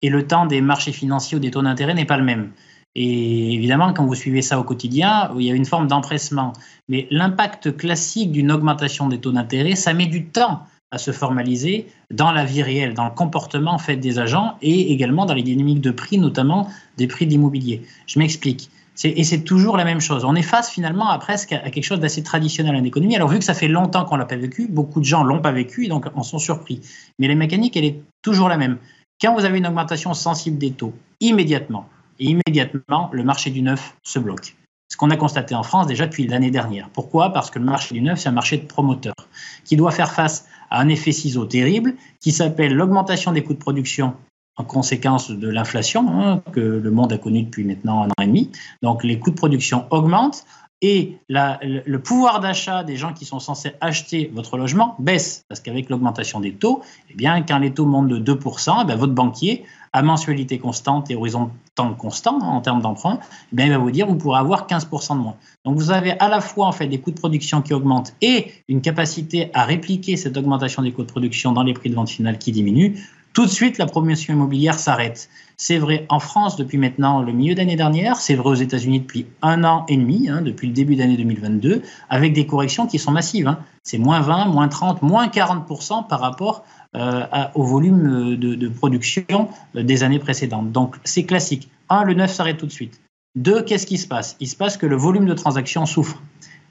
et 0.02 0.10
le 0.10 0.26
temps 0.26 0.48
des 0.48 0.62
marchés 0.62 0.92
financiers 0.92 1.38
ou 1.38 1.40
des 1.40 1.52
taux 1.52 1.62
d'intérêt 1.62 1.94
n'est 1.94 2.06
pas 2.06 2.18
le 2.18 2.24
même. 2.24 2.50
Et 2.96 3.54
évidemment, 3.54 3.94
quand 3.94 4.06
vous 4.06 4.16
suivez 4.16 4.42
ça 4.42 4.60
au 4.60 4.64
quotidien, 4.64 5.32
il 5.38 5.46
y 5.46 5.52
a 5.52 5.56
une 5.56 5.66
forme 5.66 5.88
d'empressement. 5.88 6.54
Mais 6.90 7.08
l'impact 7.10 7.76
classique 7.76 8.32
d'une 8.32 8.52
augmentation 8.52 9.08
des 9.08 9.20
taux 9.20 9.32
d'intérêt, 9.32 9.76
ça 9.76 9.94
met 9.94 10.06
du 10.06 10.26
temps 10.26 10.64
à 10.92 11.00
se 11.00 11.10
formaliser 11.12 11.88
dans 12.12 12.32
la 12.32 12.46
vie 12.46 12.62
réelle, 12.62 12.94
dans 12.94 13.06
le 13.06 13.12
comportement 13.12 13.80
fait 13.80 13.98
des 13.98 14.20
agents 14.20 14.58
et 14.62 14.92
également 14.92 15.26
dans 15.26 15.34
les 15.34 15.42
dynamiques 15.42 15.82
de 15.82 15.90
prix, 15.90 16.20
notamment 16.20 16.70
des 16.98 17.08
prix 17.08 17.26
d'immobilier. 17.26 17.82
Je 18.06 18.20
m'explique. 18.20 18.70
Et 19.04 19.24
c'est 19.24 19.42
toujours 19.42 19.76
la 19.76 19.86
même 19.86 20.00
chose. 20.00 20.24
On 20.24 20.36
est 20.36 20.44
face 20.44 20.70
finalement 20.70 21.10
à 21.10 21.18
presque 21.18 21.52
à 21.52 21.72
quelque 21.72 21.84
chose 21.84 22.00
d'assez 22.00 22.22
traditionnel 22.22 22.76
en 22.76 22.84
économie. 22.84 23.16
Alors 23.16 23.28
vu 23.28 23.40
que 23.40 23.44
ça 23.44 23.56
fait 23.56 23.68
longtemps 23.68 24.06
qu'on 24.06 24.18
l'a 24.18 24.26
pas 24.26 24.36
vécu, 24.36 24.68
beaucoup 24.68 25.00
de 25.00 25.06
gens 25.06 25.24
l'ont 25.24 25.42
pas 25.42 25.52
vécu 25.52 25.86
et 25.86 25.88
donc 25.88 26.06
en 26.14 26.22
sont 26.22 26.38
surpris. 26.38 26.80
Mais 27.18 27.28
la 27.28 27.34
mécanique, 27.34 27.76
elle 27.76 27.86
est 27.86 28.00
toujours 28.22 28.50
la 28.50 28.58
même. 28.58 28.78
Quand 29.20 29.34
vous 29.34 29.46
avez 29.46 29.58
une 29.58 29.66
augmentation 29.66 30.14
sensible 30.14 30.60
des 30.60 30.72
taux, 30.72 30.94
immédiatement, 31.22 31.90
et 32.20 32.26
immédiatement, 32.26 33.10
le 33.12 33.24
marché 33.24 33.50
du 33.50 33.62
neuf 33.62 33.96
se 34.04 34.20
bloque. 34.20 34.56
Ce 34.90 34.98
qu'on 34.98 35.10
a 35.10 35.18
constaté 35.18 35.56
en 35.56 35.64
France 35.64 35.88
déjà 35.88 36.06
depuis 36.06 36.28
l'année 36.28 36.52
dernière. 36.52 36.90
Pourquoi? 36.90 37.32
Parce 37.32 37.50
que 37.50 37.58
le 37.58 37.66
marché 37.66 37.96
du 37.96 38.02
neuf, 38.02 38.20
c'est 38.20 38.30
un 38.30 38.34
marché 38.34 38.58
de 38.58 38.66
promoteurs 38.66 39.16
qui 39.64 39.76
doit 39.76 39.92
faire 39.92 40.12
face 40.12 40.48
à 40.70 40.80
un 40.80 40.90
effet 40.90 41.12
ciseau 41.12 41.46
terrible 41.46 41.96
qui 42.20 42.32
s'appelle 42.32 42.74
l'augmentation 42.74 43.32
des 43.32 43.44
coûts 43.44 43.54
de 43.54 43.60
production 43.60 44.16
en 44.56 44.64
conséquence 44.64 45.32
de 45.32 45.48
l'inflation 45.48 46.08
hein, 46.10 46.44
que 46.52 46.60
le 46.60 46.92
monde 46.92 47.12
a 47.12 47.18
connue 47.18 47.44
depuis 47.44 47.64
maintenant 47.64 48.04
un 48.04 48.10
an 48.10 48.22
et 48.22 48.28
demi. 48.28 48.52
Donc 48.84 49.04
les 49.04 49.18
coûts 49.18 49.32
de 49.32 49.36
production 49.36 49.88
augmentent 49.90 50.46
et 50.84 51.18
le 51.30 51.98
pouvoir 51.98 52.42
d'achat 52.42 52.84
des 52.84 52.98
gens 52.98 53.14
qui 53.14 53.24
sont 53.24 53.40
censés 53.40 53.72
acheter 53.80 54.30
votre 54.34 54.58
logement 54.58 54.96
baisse. 55.00 55.46
Parce 55.48 55.62
qu'avec 55.62 55.90
l'augmentation 55.90 56.42
des 56.42 56.52
taux, 56.52 56.82
eh 57.10 57.16
bien, 57.16 57.42
quand 57.42 57.58
les 57.58 57.72
taux 57.72 57.86
montent 57.86 58.10
de 58.10 58.20
2%, 58.20 58.86
eh 58.88 58.96
votre 58.96 59.14
banquier, 59.14 59.64
à 59.94 60.02
mensualité 60.02 60.60
constante 60.60 61.10
et 61.10 61.16
horizon 61.16 61.52
temps 61.76 61.94
constant 61.94 62.40
hein, 62.42 62.48
en 62.48 62.62
termes 62.62 62.82
d'emprunt, 62.82 63.20
eh 63.22 63.56
bien, 63.56 63.68
il 63.68 63.72
va 63.72 63.78
vous 63.78 63.92
dire 63.92 64.08
vous 64.08 64.16
pourrez 64.16 64.40
avoir 64.40 64.68
15% 64.68 65.16
de 65.16 65.22
moins. 65.22 65.36
Donc 65.64 65.78
vous 65.78 65.92
avez 65.92 66.20
à 66.20 66.28
la 66.28 66.42
fois 66.42 66.68
en 66.68 66.72
fait 66.74 66.88
des 66.88 67.00
coûts 67.00 67.12
de 67.12 67.20
production 67.20 67.62
qui 67.62 67.74
augmentent 67.74 68.14
et 68.22 68.52
une 68.68 68.82
capacité 68.82 69.52
à 69.54 69.64
répliquer 69.64 70.18
cette 70.18 70.36
augmentation 70.36 70.82
des 70.82 70.92
coûts 70.92 71.04
de 71.04 71.12
production 71.12 71.54
dans 71.54 71.64
les 71.64 71.74
prix 71.74 71.90
de 71.90 71.96
vente 71.96 72.10
finale 72.10 72.38
qui 72.40 72.52
diminuent 72.52 72.96
tout 73.34 73.46
de 73.46 73.52
suite, 73.52 73.80
la 73.80 73.88
promotion 73.88 74.34
immobilière 74.34 74.78
s'arrête. 74.78 75.28
C'est 75.58 75.78
vrai 75.78 76.06
en 76.10 76.20
France 76.20 76.56
depuis 76.56 76.78
maintenant 76.78 77.22
le 77.22 77.32
milieu 77.32 77.56
d'année 77.56 77.76
dernière, 77.76 78.18
c'est 78.18 78.36
vrai 78.36 78.50
aux 78.50 78.56
États-Unis 78.56 79.02
depuis 79.02 79.26
un 79.42 79.64
an 79.64 79.86
et 79.88 79.98
demi, 79.98 80.30
hein, 80.30 80.42
depuis 80.42 80.68
le 80.68 80.74
début 80.74 80.96
d'année 80.96 81.18
2022, 81.18 81.82
avec 82.10 82.34
des 82.34 82.46
corrections 82.46 82.86
qui 82.86 83.00
sont 83.00 83.12
massives. 83.12 83.48
Hein. 83.48 83.60
C'est 83.84 83.98
moins 83.98 84.22
20, 84.22 84.46
moins 84.46 84.68
30, 84.68 85.02
moins 85.02 85.28
40% 85.28 86.08
par 86.08 86.20
rapport 86.20 86.64
euh, 86.96 87.26
au 87.56 87.64
volume 87.64 88.36
de, 88.36 88.68
production 88.70 89.50
des 89.74 90.04
années 90.04 90.20
précédentes. 90.20 90.72
Donc 90.72 90.98
c'est 91.04 91.24
classique. 91.24 91.70
Un, 91.90 92.04
le 92.04 92.14
neuf 92.14 92.32
s'arrête 92.32 92.58
tout 92.58 92.68
de 92.68 92.72
suite. 92.72 93.02
Deux, 93.36 93.64
qu'est-ce 93.64 93.88
qui 93.88 93.98
se 93.98 94.08
passe? 94.08 94.36
Il 94.40 94.48
se 94.48 94.56
passe 94.56 94.78
que 94.78 94.86
le 94.86 94.96
volume 94.96 95.26
de 95.26 95.34
transactions 95.34 95.88
souffre. 95.88 96.22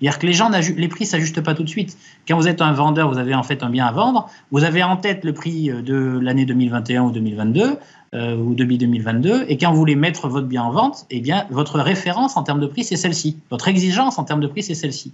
C'est-à-dire 0.03 0.19
que 0.19 0.81
les 0.81 0.89
prix 0.89 1.07
s'ajustent 1.07 1.43
pas 1.43 1.55
tout 1.55 1.63
de 1.63 1.69
suite. 1.69 1.97
Quand 2.27 2.37
vous 2.37 2.49
êtes 2.49 2.61
un 2.61 2.73
vendeur, 2.73 3.09
vous 3.09 3.19
avez 3.19 3.37
en 3.37 3.45
fait 3.45 3.63
un 3.63 3.71
bien 3.71 3.87
à 3.87 3.93
vendre, 3.93 4.29
vous 4.51 4.65
avez 4.65 4.83
en 4.83 4.97
tête 4.97 5.25
le 5.25 5.33
prix 5.33 5.71
euh, 5.71 5.81
de 5.81 6.19
l'année 6.21 6.45
2021 6.45 7.05
ou 7.05 7.11
2022 7.13 7.79
euh, 8.15 8.37
ou 8.37 8.55
début 8.55 8.79
2022, 8.79 9.45
et 9.49 9.57
quand 9.57 9.71
vous 9.71 9.79
voulez 9.79 9.95
mettre 9.95 10.29
votre 10.29 10.47
bien 10.47 10.65
en 10.65 10.71
vente, 10.71 11.07
eh 11.11 11.23
votre 11.51 11.79
référence 11.79 12.37
en 12.37 12.43
termes 12.43 12.61
de 12.61 12.67
prix 12.67 12.85
c'est 12.85 12.97
celle-ci. 12.97 13.39
Votre 13.51 13.69
exigence 13.69 14.19
en 14.19 14.25
termes 14.25 14.41
de 14.41 14.49
prix 14.49 14.63
c'est 14.63 14.75
celle-ci. 14.75 15.13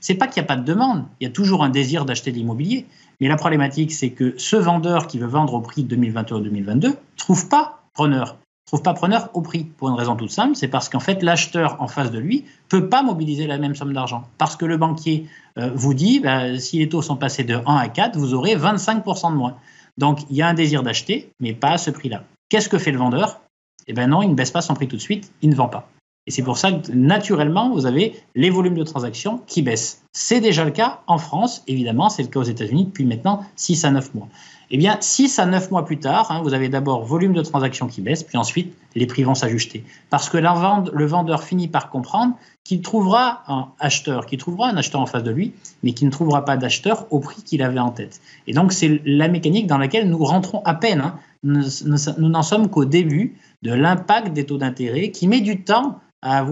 C'est 0.00 0.14
pas 0.14 0.26
qu'il 0.26 0.42
n'y 0.42 0.46
a 0.46 0.48
pas 0.48 0.56
de 0.56 0.64
demande, 0.64 1.04
il 1.20 1.24
y 1.24 1.26
a 1.26 1.30
toujours 1.30 1.62
un 1.62 1.68
désir 1.68 2.06
d'acheter 2.06 2.32
de 2.32 2.36
l'immobilier, 2.36 2.86
mais 3.20 3.28
la 3.28 3.36
problématique 3.36 3.92
c'est 3.92 4.10
que 4.10 4.34
ce 4.38 4.56
vendeur 4.56 5.06
qui 5.06 5.18
veut 5.18 5.28
vendre 5.28 5.54
au 5.54 5.60
prix 5.60 5.84
de 5.84 5.88
2021 5.88 6.38
ou 6.38 6.40
2022 6.40 6.96
trouve 7.16 7.48
pas 7.48 7.82
preneur 7.92 8.36
trouve 8.70 8.82
pas 8.82 8.94
preneur 8.94 9.30
au 9.34 9.40
prix 9.40 9.64
pour 9.64 9.88
une 9.88 9.96
raison 9.96 10.14
toute 10.14 10.30
simple, 10.30 10.54
c'est 10.54 10.68
parce 10.68 10.88
qu'en 10.88 11.00
fait 11.00 11.24
l'acheteur 11.24 11.76
en 11.80 11.88
face 11.88 12.12
de 12.12 12.20
lui 12.20 12.44
peut 12.68 12.88
pas 12.88 13.02
mobiliser 13.02 13.48
la 13.48 13.58
même 13.58 13.74
somme 13.74 13.92
d'argent 13.92 14.22
parce 14.38 14.54
que 14.54 14.64
le 14.64 14.76
banquier 14.76 15.26
euh, 15.58 15.72
vous 15.74 15.92
dit 15.92 16.20
bah, 16.20 16.56
si 16.56 16.78
les 16.78 16.88
taux 16.88 17.02
sont 17.02 17.16
passés 17.16 17.42
de 17.42 17.54
1 17.54 17.62
à 17.66 17.88
4, 17.88 18.16
vous 18.16 18.32
aurez 18.32 18.54
25% 18.54 19.32
de 19.32 19.36
moins. 19.36 19.56
Donc 19.98 20.20
il 20.30 20.36
y 20.36 20.42
a 20.42 20.46
un 20.46 20.54
désir 20.54 20.84
d'acheter, 20.84 21.32
mais 21.40 21.52
pas 21.52 21.72
à 21.72 21.78
ce 21.78 21.90
prix-là. 21.90 22.22
Qu'est-ce 22.48 22.68
que 22.68 22.78
fait 22.78 22.92
le 22.92 22.98
vendeur? 22.98 23.40
Eh 23.88 23.92
bien 23.92 24.06
non, 24.06 24.22
il 24.22 24.30
ne 24.30 24.34
baisse 24.34 24.52
pas 24.52 24.62
son 24.62 24.74
prix 24.74 24.86
tout 24.86 24.96
de 24.96 25.02
suite, 25.02 25.32
il 25.42 25.50
ne 25.50 25.56
vend 25.56 25.68
pas. 25.68 25.88
Et 26.28 26.30
c'est 26.30 26.42
pour 26.42 26.56
ça 26.56 26.70
que 26.70 26.92
naturellement, 26.92 27.70
vous 27.70 27.86
avez 27.86 28.22
les 28.36 28.50
volumes 28.50 28.76
de 28.76 28.84
transactions 28.84 29.40
qui 29.48 29.62
baissent. 29.62 30.04
C'est 30.12 30.40
déjà 30.40 30.64
le 30.64 30.70
cas 30.70 31.00
en 31.08 31.18
France, 31.18 31.64
évidemment, 31.66 32.08
c'est 32.08 32.22
le 32.22 32.28
cas 32.28 32.38
aux 32.38 32.44
États-Unis 32.44 32.84
depuis 32.84 33.04
maintenant 33.04 33.44
6 33.56 33.84
à 33.84 33.90
9 33.90 34.14
mois. 34.14 34.28
Eh 34.72 34.78
bien, 34.78 34.96
6 35.00 35.40
à 35.40 35.46
9 35.46 35.72
mois 35.72 35.84
plus 35.84 35.98
tard, 35.98 36.30
hein, 36.30 36.42
vous 36.42 36.54
avez 36.54 36.68
d'abord 36.68 37.04
volume 37.04 37.32
de 37.32 37.42
transactions 37.42 37.88
qui 37.88 38.00
baisse, 38.02 38.22
puis 38.22 38.38
ensuite, 38.38 38.72
les 38.94 39.06
prix 39.06 39.24
vont 39.24 39.34
s'ajuster. 39.34 39.84
Parce 40.10 40.28
que 40.28 40.38
le 40.38 41.06
vendeur 41.06 41.42
finit 41.42 41.66
par 41.66 41.90
comprendre 41.90 42.34
qu'il 42.62 42.80
trouvera 42.80 43.42
un 43.48 43.68
acheteur, 43.80 44.26
qu'il 44.26 44.38
trouvera 44.38 44.68
un 44.68 44.76
acheteur 44.76 45.00
en 45.00 45.06
face 45.06 45.24
de 45.24 45.32
lui, 45.32 45.54
mais 45.82 45.92
qu'il 45.92 46.06
ne 46.06 46.12
trouvera 46.12 46.44
pas 46.44 46.56
d'acheteur 46.56 47.06
au 47.10 47.18
prix 47.18 47.42
qu'il 47.42 47.62
avait 47.62 47.80
en 47.80 47.90
tête. 47.90 48.20
Et 48.46 48.52
donc, 48.52 48.72
c'est 48.72 49.00
la 49.04 49.26
mécanique 49.26 49.66
dans 49.66 49.78
laquelle 49.78 50.08
nous 50.08 50.24
rentrons 50.24 50.62
à 50.64 50.74
peine. 50.74 51.00
Hein. 51.00 51.14
Nous 51.42 52.28
n'en 52.28 52.42
sommes 52.42 52.68
qu'au 52.70 52.84
début 52.84 53.36
de 53.62 53.72
l'impact 53.72 54.32
des 54.32 54.46
taux 54.46 54.58
d'intérêt 54.58 55.10
qui 55.10 55.26
met 55.26 55.40
du 55.40 55.64
temps 55.64 55.98
à 56.22 56.44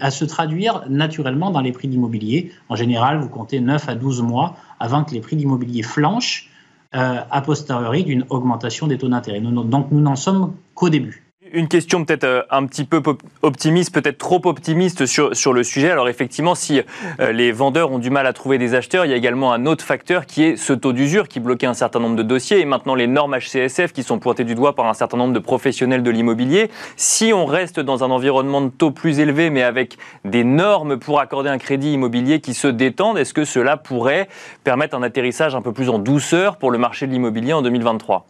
à 0.00 0.10
se 0.10 0.24
traduire 0.26 0.84
naturellement 0.88 1.50
dans 1.50 1.62
les 1.62 1.72
prix 1.72 1.88
d'immobilier. 1.88 2.52
En 2.68 2.76
général, 2.76 3.18
vous 3.18 3.30
comptez 3.30 3.58
9 3.58 3.88
à 3.88 3.94
12 3.94 4.22
mois 4.22 4.54
avant 4.78 5.02
que 5.02 5.12
les 5.12 5.20
prix 5.20 5.34
d'immobilier 5.34 5.82
flanchent 5.82 6.47
a 6.92 7.42
posteriori 7.42 8.04
d'une 8.04 8.24
augmentation 8.30 8.86
des 8.86 8.98
taux 8.98 9.08
d'intérêt. 9.08 9.40
Donc 9.40 9.90
nous 9.90 10.00
n'en 10.00 10.16
sommes 10.16 10.54
qu'au 10.74 10.88
début. 10.88 11.27
Une 11.52 11.68
question 11.68 12.04
peut-être 12.04 12.24
euh, 12.24 12.42
un 12.50 12.66
petit 12.66 12.84
peu 12.84 13.02
optimiste, 13.42 13.94
peut-être 13.94 14.18
trop 14.18 14.40
optimiste 14.44 15.06
sur, 15.06 15.34
sur 15.34 15.52
le 15.52 15.62
sujet. 15.62 15.90
Alors 15.90 16.08
effectivement, 16.08 16.54
si 16.54 16.80
euh, 17.20 17.32
les 17.32 17.52
vendeurs 17.52 17.90
ont 17.92 17.98
du 17.98 18.10
mal 18.10 18.26
à 18.26 18.32
trouver 18.32 18.58
des 18.58 18.74
acheteurs, 18.74 19.06
il 19.06 19.10
y 19.10 19.14
a 19.14 19.16
également 19.16 19.52
un 19.52 19.64
autre 19.64 19.84
facteur 19.84 20.26
qui 20.26 20.42
est 20.42 20.56
ce 20.56 20.72
taux 20.72 20.92
d'usure 20.92 21.28
qui 21.28 21.40
bloquait 21.40 21.66
un 21.66 21.74
certain 21.74 22.00
nombre 22.00 22.16
de 22.16 22.22
dossiers 22.22 22.60
et 22.60 22.64
maintenant 22.64 22.94
les 22.94 23.06
normes 23.06 23.36
HCSF 23.36 23.92
qui 23.92 24.02
sont 24.02 24.18
pointées 24.18 24.44
du 24.44 24.54
doigt 24.54 24.74
par 24.74 24.86
un 24.86 24.94
certain 24.94 25.16
nombre 25.16 25.32
de 25.32 25.38
professionnels 25.38 26.02
de 26.02 26.10
l'immobilier. 26.10 26.70
Si 26.96 27.32
on 27.32 27.46
reste 27.46 27.80
dans 27.80 28.04
un 28.04 28.10
environnement 28.10 28.60
de 28.60 28.68
taux 28.68 28.90
plus 28.90 29.18
élevé 29.18 29.50
mais 29.50 29.62
avec 29.62 29.96
des 30.24 30.44
normes 30.44 30.98
pour 30.98 31.20
accorder 31.20 31.48
un 31.48 31.58
crédit 31.58 31.92
immobilier 31.92 32.40
qui 32.40 32.54
se 32.54 32.68
détendent, 32.68 33.18
est-ce 33.18 33.34
que 33.34 33.44
cela 33.44 33.76
pourrait 33.76 34.28
permettre 34.64 34.96
un 34.96 35.02
atterrissage 35.02 35.54
un 35.54 35.62
peu 35.62 35.72
plus 35.72 35.88
en 35.88 35.98
douceur 35.98 36.56
pour 36.56 36.70
le 36.70 36.78
marché 36.78 37.06
de 37.06 37.12
l'immobilier 37.12 37.52
en 37.52 37.62
2023 37.62 38.26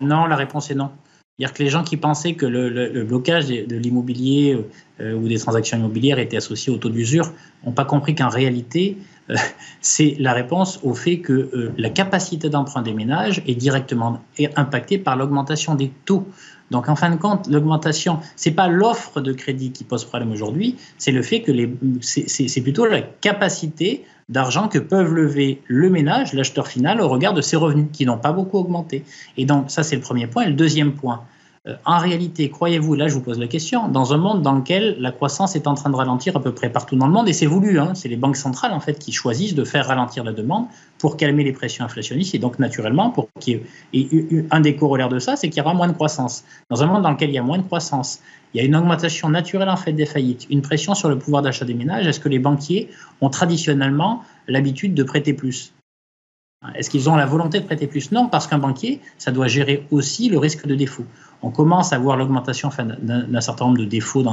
Non, 0.00 0.26
la 0.26 0.36
réponse 0.36 0.70
est 0.70 0.74
non. 0.74 0.90
C'est-à-dire 1.38 1.54
que 1.54 1.62
les 1.62 1.70
gens 1.70 1.84
qui 1.84 1.96
pensaient 1.96 2.34
que 2.34 2.46
le, 2.46 3.04
blocage 3.04 3.46
de, 3.46 3.76
l'immobilier 3.76 4.58
euh, 5.00 5.14
ou 5.14 5.28
des 5.28 5.38
transactions 5.38 5.78
immobilières 5.78 6.18
était 6.18 6.36
associé 6.36 6.72
au 6.72 6.78
taux 6.78 6.88
d'usure 6.88 7.32
n'ont 7.64 7.72
pas 7.72 7.84
compris 7.84 8.16
qu'en 8.16 8.28
réalité, 8.28 8.96
euh, 8.98 9.17
c'est 9.80 10.16
la 10.18 10.32
réponse 10.32 10.80
au 10.82 10.94
fait 10.94 11.18
que 11.18 11.32
euh, 11.32 11.72
la 11.76 11.90
capacité 11.90 12.48
d'emprunt 12.48 12.82
des 12.82 12.94
ménages 12.94 13.42
est 13.46 13.54
directement 13.54 14.20
impactée 14.56 14.98
par 14.98 15.16
l'augmentation 15.16 15.74
des 15.74 15.90
taux. 16.04 16.26
Donc 16.70 16.88
en 16.88 16.96
fin 16.96 17.10
de 17.10 17.16
compte, 17.16 17.46
l'augmentation, 17.48 18.20
c'est 18.36 18.50
pas 18.50 18.68
l'offre 18.68 19.20
de 19.20 19.32
crédit 19.32 19.72
qui 19.72 19.84
pose 19.84 20.04
problème 20.04 20.32
aujourd'hui, 20.32 20.76
c'est 20.98 21.12
le 21.12 21.22
fait 21.22 21.40
que 21.40 21.52
c'est 22.02 22.60
plutôt 22.60 22.86
la 22.86 23.00
capacité 23.00 24.04
d'argent 24.28 24.68
que 24.68 24.78
peuvent 24.78 25.14
lever 25.14 25.62
le 25.66 25.88
ménage, 25.88 26.34
l'acheteur 26.34 26.68
final, 26.68 27.00
au 27.00 27.08
regard 27.08 27.32
de 27.32 27.40
ses 27.40 27.56
revenus, 27.56 27.86
qui 27.92 28.04
n'ont 28.04 28.18
pas 28.18 28.32
beaucoup 28.32 28.58
augmenté. 28.58 29.04
Et 29.38 29.46
donc, 29.46 29.70
ça, 29.70 29.82
c'est 29.82 29.96
le 29.96 30.02
premier 30.02 30.26
point. 30.26 30.42
Et 30.42 30.48
le 30.48 30.54
deuxième 30.54 30.92
point, 30.92 31.22
euh, 31.22 31.37
en 31.84 31.98
réalité, 31.98 32.48
croyez-vous, 32.50 32.94
là 32.94 33.08
je 33.08 33.14
vous 33.14 33.20
pose 33.20 33.38
la 33.38 33.46
question, 33.46 33.88
dans 33.88 34.14
un 34.14 34.16
monde 34.16 34.42
dans 34.42 34.54
lequel 34.54 34.96
la 35.00 35.12
croissance 35.12 35.56
est 35.56 35.66
en 35.66 35.74
train 35.74 35.90
de 35.90 35.96
ralentir 35.96 36.36
à 36.36 36.40
peu 36.40 36.52
près 36.52 36.70
partout 36.70 36.96
dans 36.96 37.06
le 37.06 37.12
monde, 37.12 37.28
et 37.28 37.32
c'est 37.32 37.46
voulu, 37.46 37.78
hein, 37.78 37.94
c'est 37.94 38.08
les 38.08 38.16
banques 38.16 38.36
centrales 38.36 38.72
en 38.72 38.80
fait 38.80 38.98
qui 38.98 39.12
choisissent 39.12 39.54
de 39.54 39.64
faire 39.64 39.86
ralentir 39.86 40.24
la 40.24 40.32
demande 40.32 40.66
pour 40.98 41.16
calmer 41.16 41.44
les 41.44 41.52
pressions 41.52 41.84
inflationnistes, 41.84 42.34
et 42.34 42.38
donc 42.38 42.58
naturellement, 42.58 43.10
pour 43.10 43.28
qu'il 43.38 43.62
y 43.92 44.00
ait 44.00 44.46
un 44.50 44.60
des 44.60 44.76
corollaires 44.76 45.08
de 45.08 45.18
ça, 45.18 45.36
c'est 45.36 45.48
qu'il 45.48 45.58
y 45.58 45.60
aura 45.60 45.74
moins 45.74 45.88
de 45.88 45.92
croissance. 45.92 46.44
Dans 46.70 46.82
un 46.82 46.86
monde 46.86 47.02
dans 47.02 47.10
lequel 47.10 47.30
il 47.30 47.34
y 47.34 47.38
a 47.38 47.42
moins 47.42 47.58
de 47.58 47.62
croissance, 47.62 48.20
il 48.54 48.60
y 48.60 48.64
a 48.64 48.66
une 48.66 48.74
augmentation 48.74 49.28
naturelle 49.28 49.68
en 49.68 49.76
fait 49.76 49.92
des 49.92 50.06
faillites, 50.06 50.46
une 50.50 50.62
pression 50.62 50.94
sur 50.94 51.08
le 51.08 51.18
pouvoir 51.18 51.42
d'achat 51.42 51.64
des 51.64 51.74
ménages. 51.74 52.06
Est-ce 52.06 52.20
que 52.20 52.28
les 52.28 52.38
banquiers 52.38 52.88
ont 53.20 53.28
traditionnellement 53.28 54.22
l'habitude 54.46 54.94
de 54.94 55.02
prêter 55.02 55.34
plus? 55.34 55.72
Est-ce 56.74 56.90
qu'ils 56.90 57.08
ont 57.08 57.14
la 57.14 57.26
volonté 57.26 57.60
de 57.60 57.64
prêter 57.64 57.86
plus? 57.86 58.10
Non, 58.10 58.28
parce 58.28 58.48
qu'un 58.48 58.58
banquier, 58.58 59.00
ça 59.16 59.30
doit 59.30 59.46
gérer 59.46 59.86
aussi 59.92 60.28
le 60.28 60.38
risque 60.38 60.66
de 60.66 60.74
défaut. 60.74 61.04
On 61.40 61.50
commence 61.50 61.92
à 61.92 61.98
voir 61.98 62.16
l'augmentation 62.16 62.70
d'un 63.00 63.40
certain 63.40 63.66
nombre 63.66 63.78
de 63.78 63.84
défauts 63.84 64.24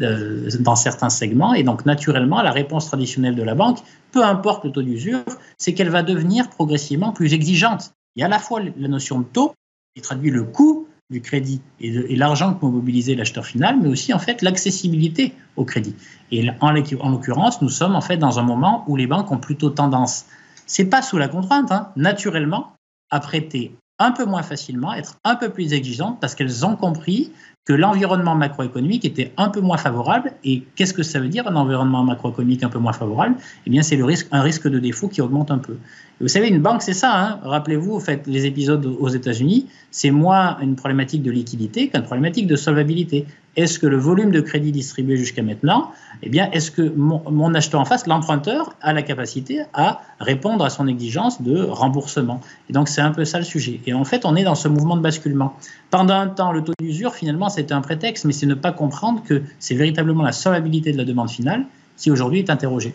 euh, 0.00 0.48
dans 0.60 0.76
certains 0.76 1.10
segments, 1.10 1.52
et 1.52 1.62
donc 1.62 1.84
naturellement, 1.84 2.40
la 2.40 2.50
réponse 2.50 2.86
traditionnelle 2.86 3.34
de 3.34 3.42
la 3.42 3.54
banque, 3.54 3.80
peu 4.10 4.24
importe 4.24 4.64
le 4.64 4.72
taux 4.72 4.82
d'usure, 4.82 5.22
c'est 5.58 5.74
qu'elle 5.74 5.90
va 5.90 6.02
devenir 6.02 6.48
progressivement 6.48 7.12
plus 7.12 7.34
exigeante. 7.34 7.92
Il 8.16 8.20
y 8.20 8.22
a 8.22 8.26
à 8.26 8.30
la 8.30 8.38
fois 8.38 8.60
la 8.78 8.88
notion 8.88 9.18
de 9.18 9.24
taux, 9.24 9.54
qui 9.94 10.00
traduit 10.02 10.30
le 10.30 10.44
coût 10.44 10.88
du 11.10 11.20
crédit 11.20 11.60
et, 11.80 12.16
l'argent 12.16 12.54
que 12.54 12.60
peut 12.60 12.66
mobiliser 12.66 13.14
l'acheteur 13.14 13.44
final, 13.44 13.78
mais 13.80 13.88
aussi 13.88 14.14
en 14.14 14.18
fait 14.18 14.40
l'accessibilité 14.40 15.34
au 15.56 15.64
crédit. 15.64 15.94
Et 16.32 16.48
en, 16.60 16.72
l'occurrence, 16.72 17.60
nous 17.60 17.68
sommes 17.68 17.94
en 17.94 18.00
fait 18.00 18.16
dans 18.16 18.38
un 18.38 18.42
moment 18.42 18.84
où 18.88 18.96
les 18.96 19.06
banques 19.06 19.30
ont 19.30 19.38
plutôt 19.38 19.70
tendance, 19.70 20.24
c'est 20.66 20.86
pas 20.86 21.02
sous 21.02 21.18
la 21.18 21.28
contrainte, 21.28 21.70
hein, 21.72 21.90
naturellement, 21.96 22.72
à 23.10 23.20
prêter 23.20 23.74
un 23.98 24.10
peu 24.10 24.24
moins 24.24 24.42
facilement, 24.42 24.92
être 24.92 25.16
un 25.24 25.36
peu 25.36 25.50
plus 25.50 25.72
exigeantes 25.72 26.20
parce 26.20 26.34
qu'elles 26.34 26.66
ont 26.66 26.76
compris 26.76 27.32
que 27.64 27.72
l'environnement 27.72 28.34
macroéconomique 28.34 29.04
était 29.04 29.32
un 29.36 29.48
peu 29.48 29.60
moins 29.60 29.78
favorable. 29.78 30.32
Et 30.44 30.64
qu'est-ce 30.76 30.92
que 30.92 31.02
ça 31.02 31.18
veut 31.18 31.28
dire 31.28 31.48
un 31.48 31.56
environnement 31.56 32.04
macroéconomique 32.04 32.62
un 32.62 32.68
peu 32.68 32.78
moins 32.78 32.92
favorable? 32.92 33.36
Eh 33.66 33.70
bien, 33.70 33.82
c'est 33.82 33.96
le 33.96 34.04
risque, 34.04 34.28
un 34.32 34.42
risque 34.42 34.68
de 34.68 34.78
défaut 34.78 35.08
qui 35.08 35.22
augmente 35.22 35.50
un 35.50 35.58
peu. 35.58 35.76
vous 36.20 36.28
savez, 36.28 36.48
une 36.48 36.60
banque, 36.60 36.82
c'est 36.82 36.92
ça. 36.92 37.12
Hein. 37.14 37.40
Rappelez-vous, 37.42 38.00
faites 38.00 38.26
les 38.26 38.44
épisodes 38.44 38.84
aux 38.84 39.08
États-Unis, 39.08 39.66
c'est 39.90 40.10
moins 40.10 40.58
une 40.60 40.76
problématique 40.76 41.22
de 41.22 41.30
liquidité 41.30 41.88
qu'une 41.88 42.02
problématique 42.02 42.46
de 42.46 42.56
solvabilité. 42.56 43.26
Est-ce 43.56 43.78
que 43.78 43.86
le 43.86 43.96
volume 43.96 44.32
de 44.32 44.40
crédit 44.40 44.72
distribué 44.72 45.16
jusqu'à 45.16 45.42
maintenant, 45.42 45.92
eh 46.22 46.28
bien, 46.28 46.50
est-ce 46.50 46.72
que 46.72 46.92
mon, 46.96 47.54
acheteur 47.54 47.80
en 47.80 47.84
face, 47.84 48.06
l'emprunteur, 48.06 48.74
a 48.80 48.92
la 48.92 49.02
capacité 49.02 49.62
à 49.72 50.00
répondre 50.18 50.64
à 50.64 50.70
son 50.70 50.88
exigence 50.88 51.40
de 51.40 51.62
remboursement? 51.62 52.40
Et 52.68 52.72
donc, 52.72 52.88
c'est 52.88 53.00
un 53.00 53.12
peu 53.12 53.24
ça 53.24 53.38
le 53.38 53.44
sujet. 53.44 53.80
Et 53.86 53.94
en 53.94 54.04
fait, 54.04 54.24
on 54.24 54.34
est 54.34 54.42
dans 54.42 54.56
ce 54.56 54.66
mouvement 54.66 54.96
de 54.96 55.02
basculement. 55.02 55.56
Pendant 55.90 56.14
un 56.14 56.26
temps, 56.26 56.50
le 56.50 56.64
taux 56.64 56.72
d'usure, 56.80 57.14
finalement, 57.14 57.48
c'était 57.54 57.74
un 57.74 57.80
prétexte, 57.80 58.24
mais 58.24 58.32
c'est 58.32 58.46
ne 58.46 58.54
pas 58.54 58.72
comprendre 58.72 59.22
que 59.22 59.42
c'est 59.58 59.74
véritablement 59.74 60.22
la 60.22 60.32
solvabilité 60.32 60.92
de 60.92 60.98
la 60.98 61.04
demande 61.04 61.30
finale 61.30 61.66
qui 61.96 62.10
aujourd'hui 62.10 62.40
est 62.40 62.50
interrogée. 62.50 62.94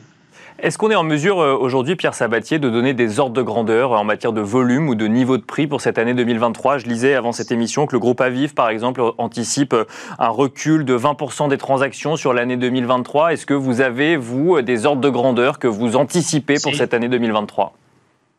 Est-ce 0.62 0.78
qu'on 0.78 0.92
est 0.92 0.96
en 0.96 1.04
mesure 1.04 1.40
euh, 1.40 1.56
aujourd'hui, 1.56 1.96
Pierre 1.96 2.14
Sabatier, 2.14 2.60
de 2.60 2.70
donner 2.70 2.94
des 2.94 3.22
ordres 3.22 3.34
de 3.34 3.42
grandeur 3.42 3.94
en 3.94 4.04
matière 4.04 4.34
de 4.34 4.42
volume 4.42 4.90
ou 4.90 4.96
de 4.96 5.08
niveau 5.08 5.38
de 5.38 5.44
prix 5.44 5.68
pour 5.68 5.80
cette 5.80 5.98
année 5.98 6.14
2023 6.14 6.80
Je 6.80 6.86
lisais 6.86 7.16
avant 7.16 7.32
cette 7.32 7.54
émission 7.54 7.86
que 7.86 7.96
le 7.96 8.00
groupe 8.00 8.20
Aviv, 8.20 8.54
par 8.54 8.70
exemple, 8.70 9.02
anticipe 9.18 9.74
euh, 9.74 9.86
un 10.18 10.28
recul 10.28 10.84
de 10.84 10.98
20% 10.98 11.48
des 11.48 11.58
transactions 11.58 12.18
sur 12.18 12.34
l'année 12.34 12.58
2023. 12.58 13.32
Est-ce 13.32 13.46
que 13.46 13.54
vous 13.54 13.80
avez, 13.80 14.18
vous, 14.18 14.62
des 14.62 14.86
ordres 14.86 15.02
de 15.02 15.10
grandeur 15.10 15.60
que 15.60 15.68
vous 15.68 15.96
anticipez 15.96 16.56
pour 16.62 16.76
cette 16.76 16.94
année 16.94 17.08
2023 17.08 17.74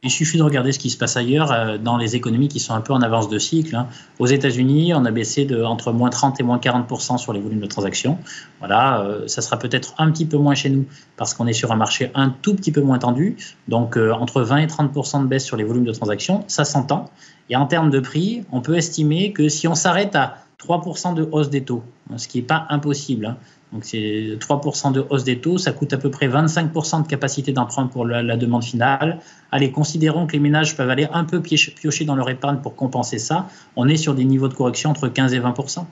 il 0.03 0.11
suffit 0.11 0.39
de 0.39 0.43
regarder 0.43 0.73
ce 0.73 0.79
qui 0.79 0.89
se 0.89 0.97
passe 0.97 1.17
ailleurs 1.17 1.53
euh, 1.53 1.77
dans 1.77 1.97
les 1.97 2.17
économies 2.17 2.49
qui 2.49 2.59
sont 2.59 2.73
un 2.73 2.81
peu 2.81 2.93
en 2.93 3.03
avance 3.03 3.29
de 3.29 3.39
cycle. 3.39 3.77
Hein. 3.77 3.89
Aux 4.19 4.27
États-Unis, 4.27 4.95
on 4.95 5.05
a 5.05 5.11
baissé 5.11 5.45
de 5.45 5.63
entre 5.63 5.93
moins 5.93 6.09
30 6.09 6.41
et 6.41 6.43
moins 6.43 6.59
40 6.59 7.19
sur 7.19 7.33
les 7.33 7.41
volumes 7.41 7.61
de 7.61 7.67
transactions. 7.67 8.19
Voilà, 8.61 9.03
euh, 9.03 9.29
ça 9.29 9.43
sera 9.43 9.59
peut-être 9.59 9.95
un 9.99 10.11
petit 10.11 10.25
peu 10.25 10.39
moins 10.39 10.55
chez 10.55 10.71
nous 10.71 10.87
parce 11.17 11.35
qu'on 11.35 11.47
est 11.47 11.53
sur 11.53 11.71
un 11.73 11.77
marché 11.77 12.11
un 12.15 12.31
tout 12.31 12.55
petit 12.55 12.73
peu 12.73 12.81
moins 12.81 12.99
tendu. 12.99 13.37
Donc 13.69 13.97
euh, 13.97 14.13
entre 14.13 14.43
20 14.43 14.59
et 14.59 14.67
30% 14.67 15.23
de 15.23 15.27
baisse 15.27 15.45
sur 15.45 15.57
les 15.57 15.65
volumes 15.65 15.85
de 15.85 15.93
transactions, 15.93 16.45
ça 16.47 16.65
s'entend. 16.65 17.11
Et 17.51 17.57
en 17.57 17.67
termes 17.67 17.91
de 17.91 18.01
prix, 18.01 18.45
on 18.53 18.63
peut 18.63 18.77
estimer 18.77 19.33
que 19.33 19.49
si 19.49 19.69
on 19.69 19.75
s'arrête 19.75 20.17
à 20.17 20.37
3% 20.65 21.15
de 21.15 21.29
hausse 21.31 21.51
des 21.51 21.65
taux, 21.65 21.83
hein, 22.11 22.17
ce 22.17 22.29
qui 22.29 22.39
n'est 22.39 22.45
pas 22.45 22.67
impossible, 22.71 23.27
hein, 23.27 23.37
donc 23.73 23.85
c'est 23.85 24.37
3% 24.41 24.93
de 24.93 25.05
hausse 25.11 25.23
des 25.23 25.39
taux, 25.39 25.57
ça 25.57 25.73
coûte 25.73 25.93
à 25.93 25.99
peu 25.99 26.11
près 26.11 26.29
25% 26.29 27.03
de 27.03 27.07
capacité 27.07 27.53
d'emprunt 27.53 27.87
pour 27.87 28.05
la, 28.05 28.37
demande 28.37 28.65
finale. 28.65 29.21
Allez, 29.53 29.71
considérons 29.71 30.27
que 30.27 30.33
les 30.33 30.41
ménages 30.41 30.77
peuvent 30.77 30.91
aller 30.91 31.07
un 31.13 31.25
peu 31.25 31.41
piocher 31.41 32.05
dans 32.05 32.17
leur 32.17 32.29
épargne 32.31 32.59
pour 32.59 32.75
compenser 32.75 33.19
ça. 33.19 33.47
On 33.77 33.87
est 33.87 33.97
sur 33.97 34.15
des 34.15 34.25
niveaux 34.25 34.49
de 34.49 34.55
correction 34.55 34.91
entre 34.91 35.07
15 35.09 35.35
et 35.35 35.41
20%. 35.41 35.85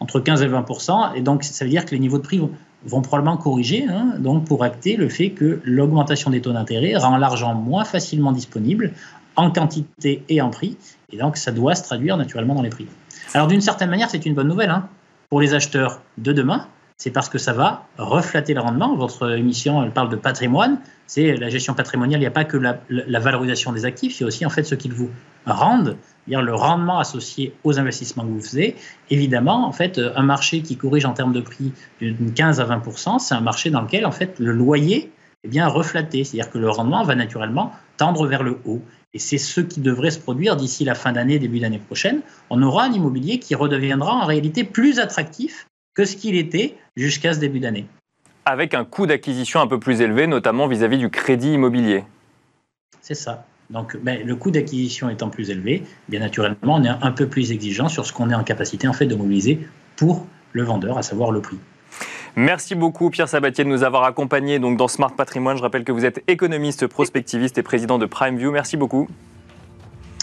Entre 0.00 0.18
15 0.18 0.42
et 0.42 0.48
20%, 0.48 1.14
et 1.14 1.20
donc 1.20 1.44
ça 1.44 1.64
veut 1.64 1.70
dire 1.70 1.84
que 1.84 1.92
les 1.92 2.00
niveaux 2.00 2.18
de 2.18 2.24
prix 2.24 2.40
vont, 2.84 3.02
probablement 3.02 3.36
corriger, 3.36 3.86
hein, 3.88 4.14
donc 4.18 4.44
pour 4.44 4.64
acter 4.64 4.96
le 4.96 5.08
fait 5.08 5.30
que 5.30 5.60
l'augmentation 5.62 6.28
des 6.28 6.40
taux 6.40 6.52
d'intérêt 6.52 6.96
rend 6.96 7.16
l'argent 7.18 7.54
moins 7.54 7.84
facilement 7.84 8.32
disponible 8.32 8.94
en 9.36 9.52
quantité 9.52 10.24
et 10.28 10.40
en 10.40 10.50
prix, 10.50 10.76
et 11.12 11.18
donc 11.18 11.36
ça 11.36 11.52
doit 11.52 11.76
se 11.76 11.84
traduire 11.84 12.16
naturellement 12.16 12.56
dans 12.56 12.62
les 12.62 12.70
prix. 12.70 12.88
Alors 13.32 13.46
d'une 13.46 13.60
certaine 13.60 13.90
manière, 13.90 14.10
c'est 14.10 14.26
une 14.26 14.34
bonne 14.34 14.48
nouvelle 14.48 14.70
hein, 14.70 14.88
pour 15.30 15.40
les 15.40 15.54
acheteurs 15.54 16.02
de 16.18 16.32
demain, 16.32 16.66
c'est 17.02 17.10
parce 17.10 17.28
que 17.28 17.38
ça 17.38 17.52
va 17.52 17.88
reflatter 17.98 18.54
le 18.54 18.60
rendement. 18.60 18.94
Votre 18.94 19.36
émission, 19.36 19.82
elle 19.82 19.90
parle 19.90 20.08
de 20.08 20.14
patrimoine. 20.14 20.78
C'est 21.08 21.34
la 21.34 21.48
gestion 21.48 21.74
patrimoniale. 21.74 22.20
Il 22.20 22.22
n'y 22.22 22.28
a 22.28 22.30
pas 22.30 22.44
que 22.44 22.56
la, 22.56 23.18
valorisation 23.18 23.72
des 23.72 23.84
actifs, 23.84 24.20
il 24.20 24.22
y 24.22 24.24
a 24.24 24.28
aussi 24.28 24.46
en 24.46 24.50
fait 24.50 24.62
ce 24.62 24.76
qu'ils 24.76 24.92
vous 24.92 25.10
rendent, 25.44 25.96
dire 26.28 26.42
le 26.42 26.54
rendement 26.54 27.00
associé 27.00 27.56
aux 27.64 27.80
investissements 27.80 28.22
que 28.22 28.28
vous 28.28 28.40
faisiez. 28.40 28.76
Évidemment, 29.10 29.66
en 29.66 29.72
fait, 29.72 30.00
un 30.14 30.22
marché 30.22 30.62
qui 30.62 30.76
corrige 30.76 31.04
en 31.04 31.12
termes 31.12 31.32
de 31.32 31.40
prix 31.40 31.72
d'une 32.00 32.32
15 32.32 32.60
à 32.60 32.66
20 32.66 32.82
c'est 33.18 33.34
un 33.34 33.40
marché 33.40 33.70
dans 33.70 33.80
lequel 33.80 34.06
en 34.06 34.12
fait 34.12 34.38
le 34.38 34.52
loyer 34.52 35.10
est 35.42 35.48
bien 35.48 35.66
reflaté, 35.66 36.22
c'est-à-dire 36.22 36.52
que 36.52 36.58
le 36.58 36.70
rendement 36.70 37.02
va 37.02 37.16
naturellement 37.16 37.72
tendre 37.96 38.28
vers 38.28 38.44
le 38.44 38.60
haut. 38.64 38.80
Et 39.12 39.18
c'est 39.18 39.38
ce 39.38 39.60
qui 39.60 39.80
devrait 39.80 40.12
se 40.12 40.20
produire 40.20 40.54
d'ici 40.54 40.84
la 40.84 40.94
fin 40.94 41.10
d'année, 41.10 41.40
début 41.40 41.58
d'année 41.58 41.80
prochaine. 41.80 42.20
On 42.48 42.62
aura 42.62 42.84
un 42.84 42.92
immobilier 42.92 43.40
qui 43.40 43.56
redeviendra 43.56 44.12
en 44.12 44.24
réalité 44.24 44.62
plus 44.62 45.00
attractif 45.00 45.66
que 45.94 46.04
ce 46.04 46.16
qu'il 46.16 46.36
était 46.36 46.76
jusqu'à 46.96 47.34
ce 47.34 47.38
début 47.38 47.60
d'année. 47.60 47.86
Avec 48.44 48.74
un 48.74 48.84
coût 48.84 49.06
d'acquisition 49.06 49.60
un 49.60 49.66
peu 49.66 49.78
plus 49.78 50.00
élevé, 50.00 50.26
notamment 50.26 50.66
vis-à-vis 50.66 50.98
du 50.98 51.10
crédit 51.10 51.52
immobilier. 51.52 52.04
C'est 53.00 53.14
ça. 53.14 53.44
Donc, 53.70 53.96
ben, 53.96 54.26
le 54.26 54.36
coût 54.36 54.50
d'acquisition 54.50 55.08
étant 55.08 55.30
plus 55.30 55.50
élevé, 55.50 55.82
bien 56.08 56.20
naturellement, 56.20 56.74
on 56.76 56.84
est 56.84 56.88
un 56.88 57.12
peu 57.12 57.26
plus 57.26 57.52
exigeant 57.52 57.88
sur 57.88 58.04
ce 58.04 58.12
qu'on 58.12 58.30
est 58.30 58.34
en 58.34 58.44
capacité 58.44 58.86
en 58.86 58.92
fait 58.92 59.06
de 59.06 59.14
mobiliser 59.14 59.60
pour 59.96 60.26
le 60.52 60.62
vendeur, 60.62 60.98
à 60.98 61.02
savoir 61.02 61.30
le 61.30 61.40
prix. 61.40 61.58
Merci 62.34 62.74
beaucoup 62.74 63.10
Pierre 63.10 63.28
Sabatier 63.28 63.64
de 63.64 63.68
nous 63.68 63.82
avoir 63.82 64.04
accompagnés 64.04 64.58
donc 64.58 64.78
dans 64.78 64.88
Smart 64.88 65.14
Patrimoine. 65.14 65.56
Je 65.56 65.62
rappelle 65.62 65.84
que 65.84 65.92
vous 65.92 66.06
êtes 66.06 66.22
économiste, 66.28 66.86
prospectiviste 66.86 67.58
et 67.58 67.62
président 67.62 67.98
de 67.98 68.06
PrimeView. 68.06 68.50
Merci 68.50 68.76
beaucoup. 68.76 69.08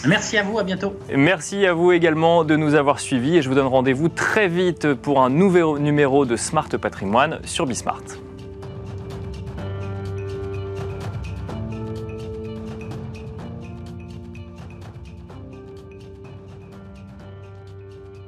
Merci 0.06 0.38
à 0.38 0.42
vous, 0.42 0.58
à 0.58 0.62
bientôt. 0.62 0.94
Merci 1.14 1.66
à 1.66 1.72
vous 1.72 1.92
également 1.92 2.44
de 2.44 2.56
nous 2.56 2.74
avoir 2.74 3.00
suivis 3.00 3.36
et 3.36 3.42
je 3.42 3.48
vous 3.48 3.54
donne 3.54 3.66
rendez-vous 3.66 4.08
très 4.08 4.48
vite 4.48 4.94
pour 4.94 5.22
un 5.22 5.30
nouveau 5.30 5.78
numéro 5.78 6.24
de 6.24 6.36
Smart 6.36 6.68
Patrimoine 6.68 7.40
sur 7.44 7.66
Bismart. 7.66 8.02